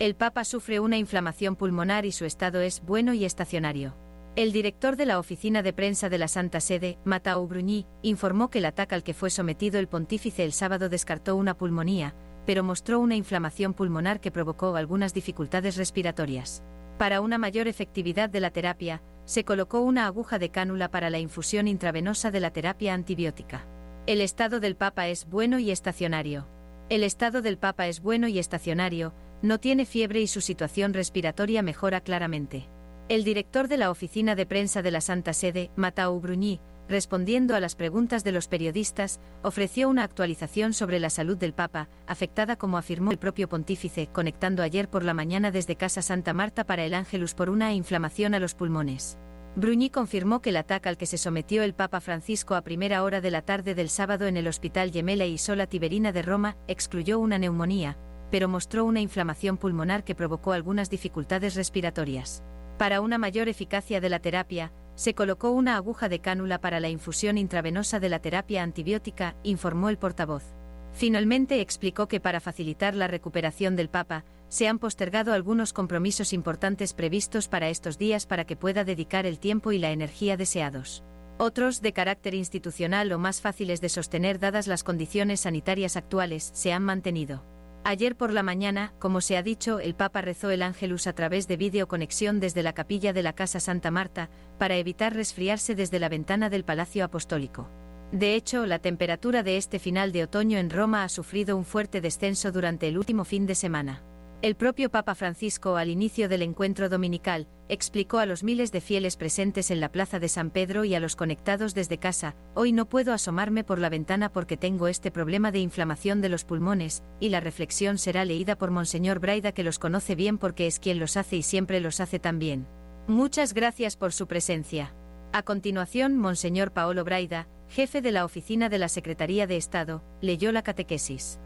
El 0.05 0.17
Papa 0.17 0.45
sufre 0.45 0.81
una 0.81 0.99
inflamación 0.99 1.57
pulmonar 1.57 2.05
y 2.05 2.13
su 2.13 2.27
estado 2.27 2.61
es 2.61 2.83
bueno 2.85 3.15
y 3.15 3.25
estacionario. 3.25 3.97
El 4.37 4.53
director 4.53 4.97
de 4.97 5.07
la 5.07 5.19
oficina 5.19 5.63
de 5.63 5.73
prensa 5.73 6.11
de 6.11 6.19
la 6.19 6.29
Santa 6.29 6.61
Sede, 6.61 6.99
Matao 7.07 7.47
Brugny, 7.47 7.87
informó 8.03 8.51
que 8.51 8.59
el 8.59 8.67
ataque 8.67 8.95
al 8.95 9.03
que 9.03 9.15
fue 9.15 9.31
sometido 9.31 9.81
el 9.81 9.89
pontífice 9.89 10.45
el 10.45 10.53
sábado 10.53 10.91
descartó 10.91 11.37
una 11.37 11.57
pulmonía, 11.57 12.15
pero 12.45 12.63
mostró 12.63 13.01
una 13.01 13.17
inflamación 13.17 13.73
pulmonar 13.73 14.21
que 14.21 14.31
provocó 14.31 14.77
algunas 14.77 15.15
dificultades 15.15 15.79
respiratorias. 15.79 16.63
Para 16.99 17.23
una 17.23 17.39
mayor 17.39 17.67
efectividad 17.67 18.29
de 18.29 18.41
la 18.41 18.51
terapia, 18.51 19.01
se 19.25 19.47
colocó 19.47 19.81
una 19.81 20.05
aguja 20.05 20.39
de 20.39 20.51
cánula 20.51 20.91
para 20.91 21.09
la 21.09 21.19
infusión 21.19 21.67
intravenosa 21.67 22.31
de 22.31 22.41
la 22.41 22.51
terapia 22.51 22.93
antibiótica. 22.93 23.67
El 24.07 24.21
estado 24.21 24.61
del 24.61 24.77
Papa 24.77 25.09
es 25.09 25.25
bueno 25.25 25.59
y 25.59 25.71
estacionario. 25.71 26.47
El 26.91 27.03
estado 27.03 27.41
del 27.41 27.57
Papa 27.57 27.87
es 27.87 28.03
bueno 28.03 28.29
y 28.29 28.39
estacionario, 28.39 29.15
no 29.43 29.59
tiene 29.59 29.87
fiebre 29.87 30.21
y 30.21 30.27
su 30.27 30.41
situación 30.41 30.95
respiratoria 30.95 31.63
mejora 31.63 32.01
claramente. 32.01 32.69
El 33.09 33.25
director 33.25 33.69
de 33.69 33.77
la 33.77 33.91
oficina 33.91 34.35
de 34.35 34.47
prensa 34.47 34.81
de 34.81 34.91
la 34.91 35.01
Santa 35.01 35.35
Sede, 35.35 35.71
Matau 35.77 36.19
Brugny, 36.21 36.61
respondiendo 36.89 37.55
a 37.55 37.61
las 37.61 37.75
preguntas 37.75 38.25
de 38.25 38.33
los 38.33 38.49
periodistas, 38.49 39.21
ofreció 39.43 39.89
una 39.89 40.05
actualización 40.05 40.73
sobre 40.73 40.99
la 40.99 41.11
salud 41.11 41.37
del 41.37 41.55
Papa, 41.55 41.89
afectada 42.07 42.57
como 42.57 42.79
afirmó 42.79 43.11
el 43.11 43.19
propio 43.19 43.49
pontífice, 43.49 44.09
conectando 44.09 44.63
ayer 44.63 44.89
por 44.89 45.05
la 45.05 45.15
mañana 45.15 45.51
desde 45.51 45.77
Casa 45.77 46.03
Santa 46.03 46.33
Marta 46.33 46.65
para 46.65 46.85
el 46.85 46.95
Ángelus 46.95 47.35
por 47.35 47.51
una 47.51 47.73
inflamación 47.73 48.35
a 48.35 48.41
los 48.41 48.55
pulmones. 48.55 49.19
Brugny 49.57 49.89
confirmó 49.89 50.41
que 50.41 50.51
el 50.51 50.57
ataque 50.57 50.89
al 50.89 50.97
que 50.97 51.07
se 51.07 51.17
sometió 51.17 51.63
el 51.63 51.75
Papa 51.75 52.01
Francisco 52.01 52.55
a 52.55 52.63
primera 52.63 53.05
hora 53.05 53.21
de 53.21 53.31
la 53.31 53.43
tarde 53.43 53.75
del 53.75 53.89
sábado 53.89 54.27
en 54.27 54.37
el 54.37 54.49
Hospital 54.49 54.91
Gemela 54.91 55.27
y 55.27 55.39
Sola 55.39 55.67
Tiberina 55.69 56.11
de 56.11 56.23
Roma 56.23 56.57
excluyó 56.67 57.21
una 57.21 57.39
neumonía, 57.39 57.97
pero 58.31 58.49
mostró 58.49 58.85
una 58.85 59.01
inflamación 59.01 59.57
pulmonar 59.57 60.05
que 60.05 60.15
provocó 60.15 60.53
algunas 60.53 60.91
dificultades 60.91 61.55
respiratorias. 61.55 62.43
Para 62.79 63.01
una 63.01 63.19
mayor 63.19 63.49
eficacia 63.49 64.01
de 64.01 64.09
la 64.09 64.19
terapia, 64.19 64.73
se 64.97 65.15
colocó 65.15 65.51
una 65.51 65.77
aguja 65.77 66.09
de 66.09 66.21
cánula 66.21 66.61
para 66.61 66.81
la 66.81 66.89
infusión 66.89 67.39
intravenosa 67.39 68.01
de 68.01 68.09
la 68.09 68.21
terapia 68.21 68.63
antibiótica, 68.63 69.37
informó 69.43 69.89
el 69.89 69.99
portavoz. 69.99 70.45
Finalmente 70.93 71.61
explicó 71.61 72.07
que 72.07 72.21
para 72.21 72.41
facilitar 72.41 72.95
la 72.95 73.09
recuperación 73.09 73.75
del 73.75 73.89
Papa, 73.89 74.25
se 74.49 74.69
han 74.69 74.79
postergado 74.79 75.33
algunos 75.33 75.73
compromisos 75.73 76.33
importantes 76.33 76.95
previstos 76.95 77.49
para 77.49 77.69
estos 77.69 77.99
días 77.99 78.27
para 78.27 78.45
que 78.45 78.57
pueda 78.57 78.85
dedicar 78.85 79.27
el 79.27 79.41
tiempo 79.41 79.73
y 79.73 79.79
la 79.79 79.91
energía 79.91 80.37
deseados. 80.37 81.03
Otros, 81.37 81.83
de 81.83 81.93
carácter 81.93 82.35
institucional 82.35 83.11
o 83.11 83.19
más 83.19 83.41
fáciles 83.41 83.81
de 83.81 83.89
sostener 83.89 84.39
dadas 84.39 84.69
las 84.69 84.85
condiciones 84.85 85.41
sanitarias 85.41 85.97
actuales, 85.97 86.51
se 86.55 86.73
han 86.73 86.85
mantenido. 86.85 87.45
Ayer 87.87 88.17
por 88.17 88.33
la 88.33 88.43
mañana, 88.43 88.95
como 88.99 89.21
se 89.21 89.37
ha 89.37 89.43
dicho, 89.43 89.79
el 89.79 89.95
Papa 89.95 90.23
rezó 90.23 90.51
el 90.51 90.63
Ángelus 90.63 91.07
a 91.07 91.13
través 91.13 91.47
de 91.49 91.59
videoconexión 91.59 92.41
desde 92.41 92.63
la 92.63 92.73
capilla 92.73 93.13
de 93.13 93.23
la 93.23 93.35
Casa 93.35 93.61
Santa 93.61 93.91
Marta, 93.91 94.31
para 94.59 94.77
evitar 94.77 95.13
resfriarse 95.13 95.75
desde 95.75 95.99
la 95.99 96.09
ventana 96.09 96.49
del 96.49 96.65
Palacio 96.65 97.05
Apostólico. 97.05 97.69
De 98.11 98.37
hecho, 98.37 98.65
la 98.65 98.79
temperatura 98.79 99.43
de 99.43 99.59
este 99.59 99.79
final 99.79 100.13
de 100.13 100.23
otoño 100.23 100.57
en 100.57 100.71
Roma 100.71 101.05
ha 101.05 101.11
sufrido 101.11 101.59
un 101.59 101.67
fuerte 101.67 102.01
descenso 102.01 102.53
durante 102.53 102.89
el 102.89 102.97
último 102.97 103.27
fin 103.27 103.45
de 103.45 103.55
semana. 103.55 104.03
El 104.45 104.57
propio 104.57 104.91
Papa 104.91 105.15
Francisco, 105.15 105.79
al 105.79 105.89
inicio 105.89 106.29
del 106.29 106.43
encuentro 106.43 106.91
dominical, 106.91 107.49
explicó 107.71 108.19
a 108.19 108.27
los 108.27 108.45
miles 108.45 108.73
de 108.73 108.83
fieles 108.83 109.17
presentes 109.17 109.71
en 109.71 109.81
la 109.81 109.91
Plaza 109.91 110.19
de 110.19 110.29
San 110.29 110.51
Pedro 110.51 110.85
y 110.85 110.95
a 110.95 111.01
los 111.01 111.17
conectados 111.17 111.73
desde 111.73 111.97
casa, 111.97 112.37
hoy 112.53 112.73
no 112.73 112.87
puedo 112.87 113.15
asomarme 113.15 113.65
por 113.65 113.79
la 113.79 113.89
ventana 113.89 114.31
porque 114.31 114.59
tengo 114.59 114.87
este 114.87 115.11
problema 115.11 115.51
de 115.51 115.61
inflamación 115.61 116.21
de 116.21 116.29
los 116.29 116.45
pulmones, 116.45 117.03
y 117.21 117.31
la 117.31 117.41
reflexión 117.41 117.97
será 117.97 118.27
leída 118.27 118.59
por 118.59 118.71
Monseñor 118.71 119.19
Braida 119.19 119.53
que 119.53 119.65
los 119.65 119.79
conoce 119.79 120.15
bien 120.15 120.37
porque 120.37 120.67
es 120.67 120.79
quien 120.79 120.99
los 120.99 121.17
hace 121.17 121.37
y 121.37 121.43
siempre 121.43 121.81
los 121.81 122.01
hace 122.01 122.19
tan 122.19 122.39
bien. 122.39 122.67
Muchas 123.07 123.55
gracias 123.55 123.97
por 123.97 124.13
su 124.13 124.27
presencia. 124.27 124.95
A 125.33 125.43
continuación, 125.43 126.19
Monseñor 126.19 126.71
Paolo 126.71 127.03
Braida, 127.03 127.49
jefe 127.71 128.03
de 128.03 128.13
la 128.13 128.27
oficina 128.27 128.69
de 128.69 128.77
la 128.77 128.91
Secretaría 128.91 129.47
de 129.47 129.57
Estado, 129.57 130.05
leyó 130.21 130.53
la 130.53 130.61
catequesis. 130.61 131.41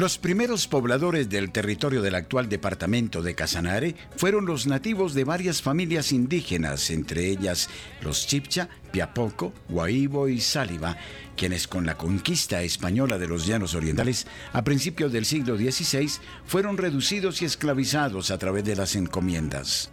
Los 0.00 0.16
primeros 0.16 0.66
pobladores 0.66 1.28
del 1.28 1.52
territorio 1.52 2.00
del 2.00 2.14
actual 2.14 2.48
departamento 2.48 3.20
de 3.20 3.34
Casanare 3.34 3.94
fueron 4.16 4.46
los 4.46 4.66
nativos 4.66 5.12
de 5.12 5.24
varias 5.24 5.60
familias 5.60 6.10
indígenas, 6.12 6.88
entre 6.88 7.26
ellas 7.26 7.68
los 8.00 8.26
Chipcha, 8.26 8.70
Piapoco, 8.92 9.52
Guaibo 9.68 10.28
y 10.28 10.40
Sáliva, 10.40 10.96
quienes 11.36 11.68
con 11.68 11.84
la 11.84 11.98
conquista 11.98 12.62
española 12.62 13.18
de 13.18 13.28
los 13.28 13.46
llanos 13.46 13.74
orientales 13.74 14.26
a 14.54 14.64
principios 14.64 15.12
del 15.12 15.26
siglo 15.26 15.58
XVI 15.58 16.10
fueron 16.46 16.78
reducidos 16.78 17.42
y 17.42 17.44
esclavizados 17.44 18.30
a 18.30 18.38
través 18.38 18.64
de 18.64 18.76
las 18.76 18.96
encomiendas. 18.96 19.92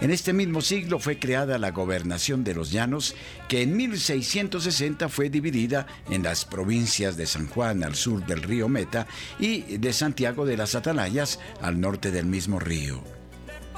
En 0.00 0.12
este 0.12 0.32
mismo 0.32 0.60
siglo 0.60 1.00
fue 1.00 1.18
creada 1.18 1.58
la 1.58 1.72
gobernación 1.72 2.44
de 2.44 2.54
los 2.54 2.70
llanos, 2.70 3.16
que 3.48 3.62
en 3.62 3.76
1660 3.76 5.08
fue 5.08 5.28
dividida 5.28 5.88
en 6.08 6.22
las 6.22 6.44
provincias 6.44 7.16
de 7.16 7.26
San 7.26 7.48
Juan 7.48 7.82
al 7.82 7.96
sur 7.96 8.24
del 8.24 8.42
río 8.42 8.68
Meta 8.68 9.08
y 9.40 9.78
de 9.78 9.92
Santiago 9.92 10.46
de 10.46 10.56
las 10.56 10.76
Atalayas 10.76 11.40
al 11.60 11.80
norte 11.80 12.12
del 12.12 12.26
mismo 12.26 12.60
río. 12.60 13.17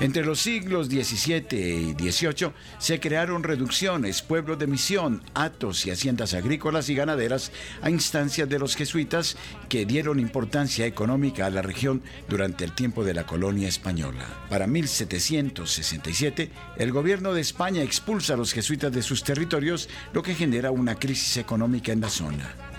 Entre 0.00 0.24
los 0.24 0.40
siglos 0.40 0.86
XVII 0.86 1.44
y 1.52 2.10
XVIII 2.10 2.52
se 2.78 2.98
crearon 3.00 3.42
reducciones, 3.42 4.22
pueblos 4.22 4.58
de 4.58 4.66
misión, 4.66 5.22
atos 5.34 5.84
y 5.84 5.90
haciendas 5.90 6.32
agrícolas 6.32 6.88
y 6.88 6.94
ganaderas 6.94 7.52
a 7.82 7.90
instancias 7.90 8.48
de 8.48 8.58
los 8.58 8.76
jesuitas 8.76 9.36
que 9.68 9.84
dieron 9.84 10.18
importancia 10.18 10.86
económica 10.86 11.44
a 11.44 11.50
la 11.50 11.60
región 11.60 12.02
durante 12.30 12.64
el 12.64 12.72
tiempo 12.72 13.04
de 13.04 13.12
la 13.12 13.26
colonia 13.26 13.68
española. 13.68 14.24
Para 14.48 14.66
1767, 14.66 16.50
el 16.78 16.92
gobierno 16.92 17.34
de 17.34 17.42
España 17.42 17.82
expulsa 17.82 18.32
a 18.32 18.38
los 18.38 18.54
jesuitas 18.54 18.90
de 18.92 19.02
sus 19.02 19.22
territorios, 19.22 19.90
lo 20.14 20.22
que 20.22 20.34
genera 20.34 20.70
una 20.70 20.94
crisis 20.94 21.36
económica 21.36 21.92
en 21.92 22.00
la 22.00 22.08
zona. 22.08 22.69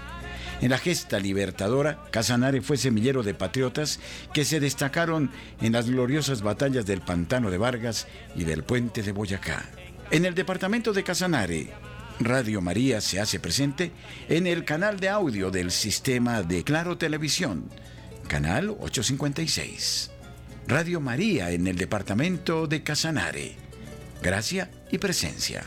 En 0.61 0.69
la 0.69 0.77
gesta 0.77 1.19
libertadora, 1.19 1.99
Casanare 2.11 2.61
fue 2.61 2.77
semillero 2.77 3.23
de 3.23 3.33
patriotas 3.33 3.99
que 4.31 4.45
se 4.45 4.59
destacaron 4.59 5.31
en 5.59 5.73
las 5.73 5.89
gloriosas 5.89 6.43
batallas 6.43 6.85
del 6.85 7.01
Pantano 7.01 7.49
de 7.49 7.57
Vargas 7.57 8.07
y 8.35 8.43
del 8.43 8.63
Puente 8.63 9.01
de 9.01 9.11
Boyacá. 9.11 9.65
En 10.11 10.23
el 10.23 10.35
departamento 10.35 10.93
de 10.93 11.03
Casanare, 11.03 11.73
Radio 12.19 12.61
María 12.61 13.01
se 13.01 13.19
hace 13.19 13.39
presente 13.39 13.91
en 14.29 14.45
el 14.45 14.63
canal 14.63 14.99
de 14.99 15.09
audio 15.09 15.49
del 15.49 15.71
sistema 15.71 16.43
de 16.43 16.63
Claro 16.63 16.95
Televisión, 16.95 17.67
canal 18.27 18.69
856. 18.69 20.11
Radio 20.67 21.01
María 21.01 21.49
en 21.49 21.65
el 21.65 21.75
departamento 21.75 22.67
de 22.67 22.83
Casanare. 22.83 23.55
Gracia 24.21 24.69
y 24.91 24.99
presencia. 24.99 25.65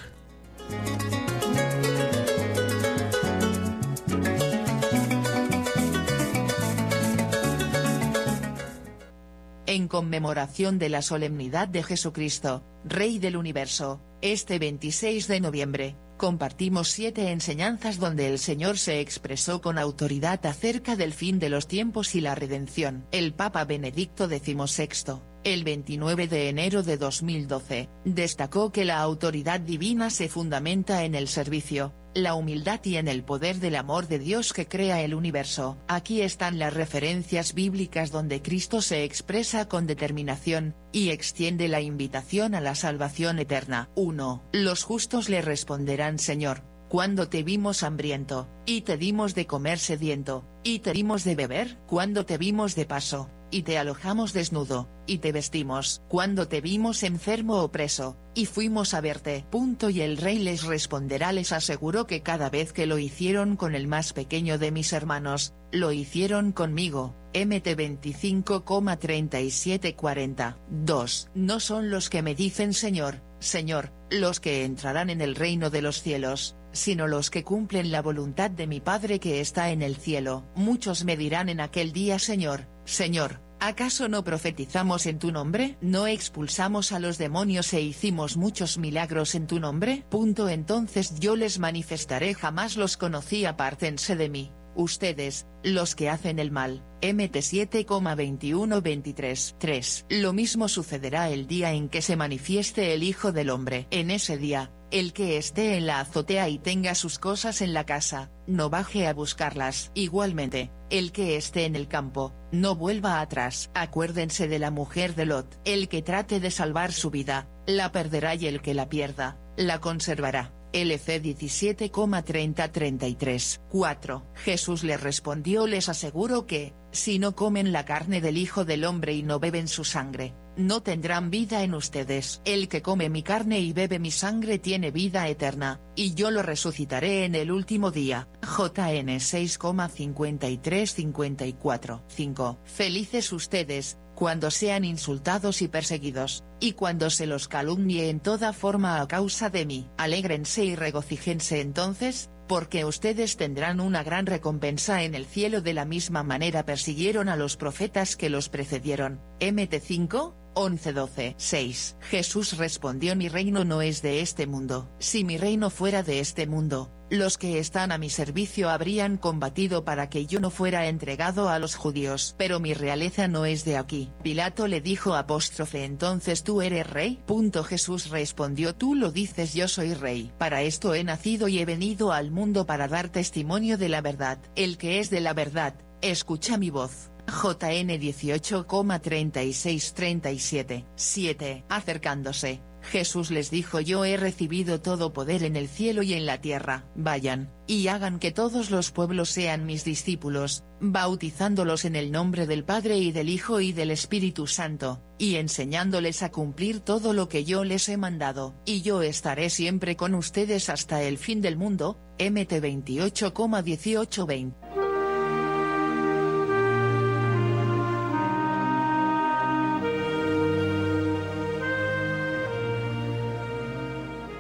En 9.75 9.89
conmemoración 9.89 10.79
de 10.79 10.89
la 10.89 11.03
solemnidad 11.03 11.67
de 11.67 11.83
Jesucristo, 11.83 12.63
Rey 12.85 13.19
del 13.19 13.37
Universo, 13.37 14.01
este 14.23 14.59
26 14.59 15.27
de 15.27 15.41
noviembre, 15.41 15.97
compartimos 16.17 16.89
siete 16.89 17.31
enseñanzas 17.31 17.99
donde 17.99 18.29
el 18.29 18.39
Señor 18.39 18.79
se 18.79 19.01
expresó 19.01 19.61
con 19.61 19.79
autoridad 19.79 20.45
acerca 20.47 20.95
del 20.95 21.13
fin 21.13 21.39
de 21.41 21.49
los 21.49 21.67
tiempos 21.67 22.15
y 22.15 22.21
la 22.21 22.37
redención. 22.37 23.07
El 23.11 23.35
Papa 23.35 23.65
Benedicto 23.65 24.29
XVI 24.29 25.21
el 25.45 25.63
29 25.63 26.27
de 26.27 26.49
enero 26.49 26.83
de 26.83 26.97
2012, 26.97 27.89
destacó 28.05 28.73
que 28.73 28.87
la 28.87 29.01
autoridad 29.01 29.61
divina 29.61 30.09
se 30.09 30.29
fundamenta 30.29 31.05
en 31.05 31.15
el 31.15 31.29
servicio, 31.29 31.93
la 32.15 32.35
humildad 32.35 32.81
y 32.85 32.97
en 32.97 33.09
el 33.09 33.25
poder 33.25 33.57
del 33.57 33.77
amor 33.77 34.09
de 34.09 34.19
Dios 34.19 34.53
que 34.53 34.67
crea 34.67 35.03
el 35.03 35.15
universo. 35.15 35.77
Aquí 35.89 36.23
están 36.23 36.59
las 36.59 36.73
referencias 36.73 37.55
bíblicas 37.55 38.11
donde 38.11 38.43
Cristo 38.43 38.81
se 38.81 39.05
expresa 39.05 39.69
con 39.69 39.87
determinación, 39.87 40.75
y 40.93 41.11
extiende 41.11 41.69
la 41.69 41.81
invitación 41.81 42.55
a 42.55 42.61
la 42.61 42.75
salvación 42.75 43.39
eterna. 43.39 43.91
1. 43.97 44.43
Los 44.53 44.85
justos 44.85 45.29
le 45.29 45.43
responderán 45.43 46.19
Señor, 46.19 46.63
cuando 46.89 47.29
te 47.29 47.43
vimos 47.43 47.83
hambriento, 47.83 48.49
y 48.67 48.83
te 48.83 48.97
dimos 48.97 49.35
de 49.35 49.47
comer 49.47 49.79
sediento, 49.79 50.45
y 50.63 50.79
te 50.79 50.93
dimos 50.93 51.25
de 51.25 51.35
beber, 51.35 51.79
cuando 51.87 52.25
te 52.25 52.39
vimos 52.39 52.77
de 52.77 52.87
paso, 52.87 53.29
y 53.55 53.63
te 53.63 53.79
alojamos 53.79 54.33
desnudo, 54.33 54.89
y 55.07 55.19
te 55.19 55.31
vestimos, 55.31 56.03
cuando 56.09 56.49
te 56.49 56.61
vimos 56.61 57.05
enfermo 57.05 57.63
o 57.63 57.71
preso, 57.71 58.17
y 58.35 58.47
fuimos 58.47 58.95
a 58.95 59.01
verte. 59.01 59.47
Punto 59.49 59.91
y 59.91 60.01
el 60.01 60.17
rey 60.17 60.41
les 60.41 60.65
responderá 60.65 61.31
les 61.31 61.53
aseguró 61.53 62.09
que 62.09 62.21
cada 62.21 62.51
vez 62.51 62.73
que 62.73 62.87
lo 62.87 62.99
hicieron 62.99 63.55
con 63.55 63.77
el 63.77 63.87
más 63.87 64.13
pequeño 64.13 64.59
de 64.59 64.73
mis 64.73 64.93
hermanos, 64.93 65.55
lo 65.71 65.93
hicieron 65.93 66.51
conmigo. 66.51 67.15
MT 67.33 67.77
25,3740. 67.77 70.57
2. 70.71 71.31
No 71.37 71.61
son 71.61 71.91
los 71.91 72.11
que 72.11 72.23
me 72.23 72.35
dicen 72.35 72.75
Señor, 72.75 73.23
Señor, 73.39 73.93
los 74.11 74.41
que 74.41 74.65
entrarán 74.65 75.11
en 75.11 75.21
el 75.21 75.37
reino 75.37 75.71
de 75.71 75.81
los 75.81 76.03
cielos, 76.03 76.57
sino 76.73 77.07
los 77.07 77.31
que 77.31 77.45
cumplen 77.45 77.93
la 77.93 78.03
voluntad 78.03 78.51
de 78.51 78.67
mi 78.67 78.81
Padre 78.81 79.21
que 79.21 79.41
está 79.41 79.71
en 79.71 79.81
el 79.81 79.95
cielo. 79.95 80.43
Muchos 80.57 81.05
me 81.05 81.17
dirán 81.17 81.49
en 81.49 81.61
aquel 81.61 81.93
día 81.93 82.19
Señor, 82.19 82.67
Señor, 82.85 83.44
¿Acaso 83.67 84.11
no 84.11 84.25
profetizamos 84.25 85.07
en 85.07 85.19
tu 85.19 85.33
nombre? 85.33 85.79
¿No 85.81 86.07
expulsamos 86.07 86.93
a 86.93 86.99
los 86.99 87.17
demonios 87.17 87.73
e 87.73 87.81
hicimos 87.81 88.37
muchos 88.37 88.77
milagros 88.77 89.35
en 89.35 89.47
tu 89.47 89.59
nombre? 89.59 90.05
Punto 90.11 90.51
entonces 90.51 91.19
yo 91.19 91.35
les 91.35 91.59
manifestaré 91.59 92.35
jamás 92.35 92.77
los 92.77 92.99
conocí 92.99 93.47
apártense 93.47 94.17
de 94.17 94.29
mí, 94.29 94.53
ustedes, 94.75 95.47
los 95.63 95.95
que 95.95 96.11
hacen 96.11 96.41
el 96.41 96.51
mal. 96.51 96.85
MT 97.01 97.37
7,2123 97.37 99.55
3. 99.59 100.07
Lo 100.11 100.35
mismo 100.35 100.69
sucederá 100.69 101.31
el 101.31 101.47
día 101.47 101.73
en 101.73 101.89
que 101.89 102.03
se 102.03 102.17
manifieste 102.17 102.93
el 102.93 103.03
Hijo 103.03 103.33
del 103.33 103.49
Hombre. 103.49 103.87
En 103.91 104.11
ese 104.11 104.37
día, 104.37 104.73
el 104.95 105.13
que 105.13 105.37
esté 105.39 105.77
en 105.77 105.87
la 105.87 105.99
azotea 105.99 106.49
y 106.49 106.61
tenga 106.61 106.95
sus 106.95 107.19
cosas 107.19 107.63
en 107.63 107.75
la 107.75 107.85
casa, 107.85 108.31
no 108.47 108.71
baje 108.71 109.09
a 109.09 109.13
buscarlas. 109.13 109.91
Igualmente, 109.95 110.71
el 110.89 111.11
que 111.11 111.37
esté 111.37 111.65
en 111.65 111.75
el 111.75 111.89
campo, 111.89 112.33
no 112.53 112.77
vuelva 112.77 113.21
atrás. 113.21 113.73
Acuérdense 113.75 114.47
de 114.47 114.61
la 114.61 114.71
mujer 114.71 115.17
de 115.17 115.27
Lot. 115.27 115.61
El 115.65 115.89
que 115.89 116.01
trate 116.01 116.39
de 116.39 116.53
salvar 116.53 116.93
su 116.93 117.11
vida, 117.11 117.49
la 117.67 117.91
perderá 117.91 118.37
y 118.37 118.47
el 118.47 118.63
que 118.63 118.73
la 118.73 118.89
pierda, 118.89 119.37
la 119.57 119.81
conservará. 119.81 120.53
LC 120.73 121.21
17,3033. 121.21 123.63
4. 123.69 124.27
Jesús 124.37 124.85
le 124.85 124.97
respondió 124.97 125.67
les 125.67 125.89
aseguro 125.89 126.47
que, 126.47 126.73
si 126.93 127.19
no 127.19 127.35
comen 127.35 127.73
la 127.73 127.85
carne 127.85 128.21
del 128.21 128.39
Hijo 128.39 128.65
del 128.65 128.85
Hombre 128.85 129.15
y 129.15 129.25
no 129.25 129.41
beben 129.41 129.67
su 129.67 129.83
sangre, 129.83 130.37
no 130.57 130.83
tendrán 130.83 131.31
vida 131.31 131.63
en 131.63 131.75
ustedes. 131.75 132.41
El 132.45 132.69
que 132.69 132.83
come 132.83 133.09
mi 133.09 133.23
carne 133.23 133.61
y 133.61 133.73
bebe 133.73 133.99
mi 133.99 134.11
sangre 134.11 134.59
tiene 134.59 134.91
vida 134.91 135.27
eterna, 135.29 135.81
y 135.95 136.13
yo 136.15 136.31
lo 136.31 136.43
resucitaré 136.43 137.25
en 137.25 137.35
el 137.35 137.51
último 137.51 137.91
día. 137.91 138.29
JN 138.43 139.19
6,5354. 139.19 142.03
5. 142.09 142.59
Felices 142.65 143.33
ustedes, 143.33 143.99
cuando 144.15 144.51
sean 144.51 144.85
insultados 144.85 145.63
y 145.63 145.69
perseguidos, 145.69 146.45
y 146.61 146.73
cuando 146.73 147.11
se 147.11 147.27
los 147.27 147.49
calumnie 147.49 148.09
en 148.09 148.21
toda 148.21 148.53
forma 148.53 149.01
a 149.01 149.09
causa 149.09 149.51
de 149.51 149.67
mí. 149.67 149.89
Alégrense 149.97 150.65
y 150.65 150.77
regocijense 150.77 151.61
entonces, 151.61 152.31
porque 152.47 152.85
ustedes 152.85 153.37
tendrán 153.37 153.81
una 153.81 154.03
gran 154.03 154.27
recompensa 154.27 155.03
en 155.03 155.15
el 155.15 155.27
cielo 155.27 155.63
de 155.63 155.75
la 155.75 155.85
misma 155.85 156.23
manera 156.23 156.65
persiguieron 156.65 157.29
a 157.29 157.37
los 157.37 157.57
profetas 157.57 158.17
que 158.17 158.31
los 158.31 158.49
precedieron. 158.49 159.21
MT5, 159.41 160.35
11-12. 160.55 161.35
6. 161.37 161.97
Jesús 162.01 162.57
respondió 162.57 163.17
mi 163.17 163.29
reino 163.29 163.65
no 163.65 163.83
es 163.83 164.03
de 164.03 164.21
este 164.21 164.47
mundo. 164.47 164.91
Si 164.99 165.25
mi 165.25 165.39
reino 165.39 165.71
fuera 165.71 166.03
de 166.03 166.21
este 166.21 166.47
mundo, 166.47 166.91
los 167.11 167.39
que 167.39 167.59
están 167.59 167.93
a 167.93 167.99
mi 167.99 168.11
servicio 168.11 168.71
habrían 168.71 169.19
combatido 169.19 169.85
para 169.85 170.09
que 170.09 170.27
yo 170.27 170.41
no 170.41 170.51
fuera 170.51 170.89
entregado 170.89 171.49
a 171.49 171.59
los 171.59 171.75
judíos. 171.75 172.35
Pero 172.39 172.61
mi 172.61 172.75
realeza 172.75 173.29
no 173.29 173.45
es 173.45 173.65
de 173.65 173.77
aquí. 173.77 174.11
Pilato 174.23 174.67
le 174.67 174.81
dijo 174.81 175.15
apóstrofe 175.15 175.85
entonces 175.85 176.43
tú 176.43 176.63
eres 176.63 176.89
rey. 176.89 177.23
Jesús 177.69 178.11
respondió 178.11 178.75
tú 178.75 178.95
lo 178.95 179.13
dices 179.13 179.55
yo 179.55 179.69
soy 179.69 179.95
rey. 179.95 180.33
Para 180.39 180.63
esto 180.63 180.95
he 180.95 181.05
nacido 181.05 181.49
y 181.49 181.59
he 181.59 181.65
venido 181.65 182.13
al 182.13 182.31
mundo 182.31 182.67
para 182.67 182.89
dar 182.89 183.11
testimonio 183.11 183.79
de 183.79 183.89
la 183.89 184.01
verdad. 184.01 184.39
El 184.57 184.79
que 184.79 184.99
es 184.99 185.11
de 185.11 185.21
la 185.21 185.35
verdad, 185.35 185.75
escucha 186.01 186.57
mi 186.57 186.71
voz. 186.71 187.11
JN 187.27 188.01
18,3637. 188.01 190.85
7. 190.95 191.65
Acercándose, 191.69 192.63
Jesús 192.85 193.31
les 193.31 193.51
dijo 193.51 193.81
yo 193.81 194.05
he 194.05 194.17
recibido 194.17 194.81
todo 194.81 195.13
poder 195.13 195.43
en 195.43 195.57
el 195.57 195.69
cielo 195.69 196.03
y 196.03 196.15
en 196.15 196.27
la 196.27 196.41
tierra, 196.41 196.87
vayan, 196.95 197.51
y 197.67 197.89
hagan 197.89 198.19
que 198.19 198.31
todos 198.31 198.71
los 198.71 198.91
pueblos 198.91 199.31
sean 199.31 199.67
mis 199.67 199.85
discípulos, 199.85 200.65
bautizándolos 200.81 201.85
en 201.85 201.97
el 201.97 202.13
nombre 202.13 202.47
del 202.47 202.65
Padre 202.65 202.99
y 202.99 203.13
del 203.13 203.31
Hijo 203.31 203.61
y 203.61 203.73
del 203.73 203.91
Espíritu 203.91 204.47
Santo, 204.47 205.03
y 205.19 205.37
enseñándoles 205.37 206.23
a 206.23 206.31
cumplir 206.31 206.81
todo 206.81 207.15
lo 207.15 207.29
que 207.29 207.45
yo 207.45 207.65
les 207.65 207.89
he 207.89 207.97
mandado, 207.97 208.55
y 208.65 208.83
yo 208.83 209.03
estaré 209.03 209.51
siempre 209.51 209.97
con 209.97 210.15
ustedes 210.15 210.69
hasta 210.69 211.03
el 211.03 211.19
fin 211.19 211.41
del 211.41 211.57
mundo, 211.57 211.99
MT 212.19 212.61
28,1820. 212.61 214.84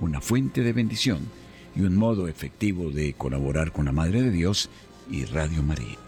una 0.00 0.20
fuente 0.20 0.62
de 0.62 0.72
bendición 0.72 1.20
y 1.74 1.82
un 1.82 1.96
modo 1.96 2.28
efectivo 2.28 2.90
de 2.90 3.14
colaborar 3.14 3.72
con 3.72 3.86
la 3.86 3.92
Madre 3.92 4.22
de 4.22 4.30
Dios 4.30 4.70
y 5.10 5.24
Radio 5.24 5.62
María. 5.62 5.98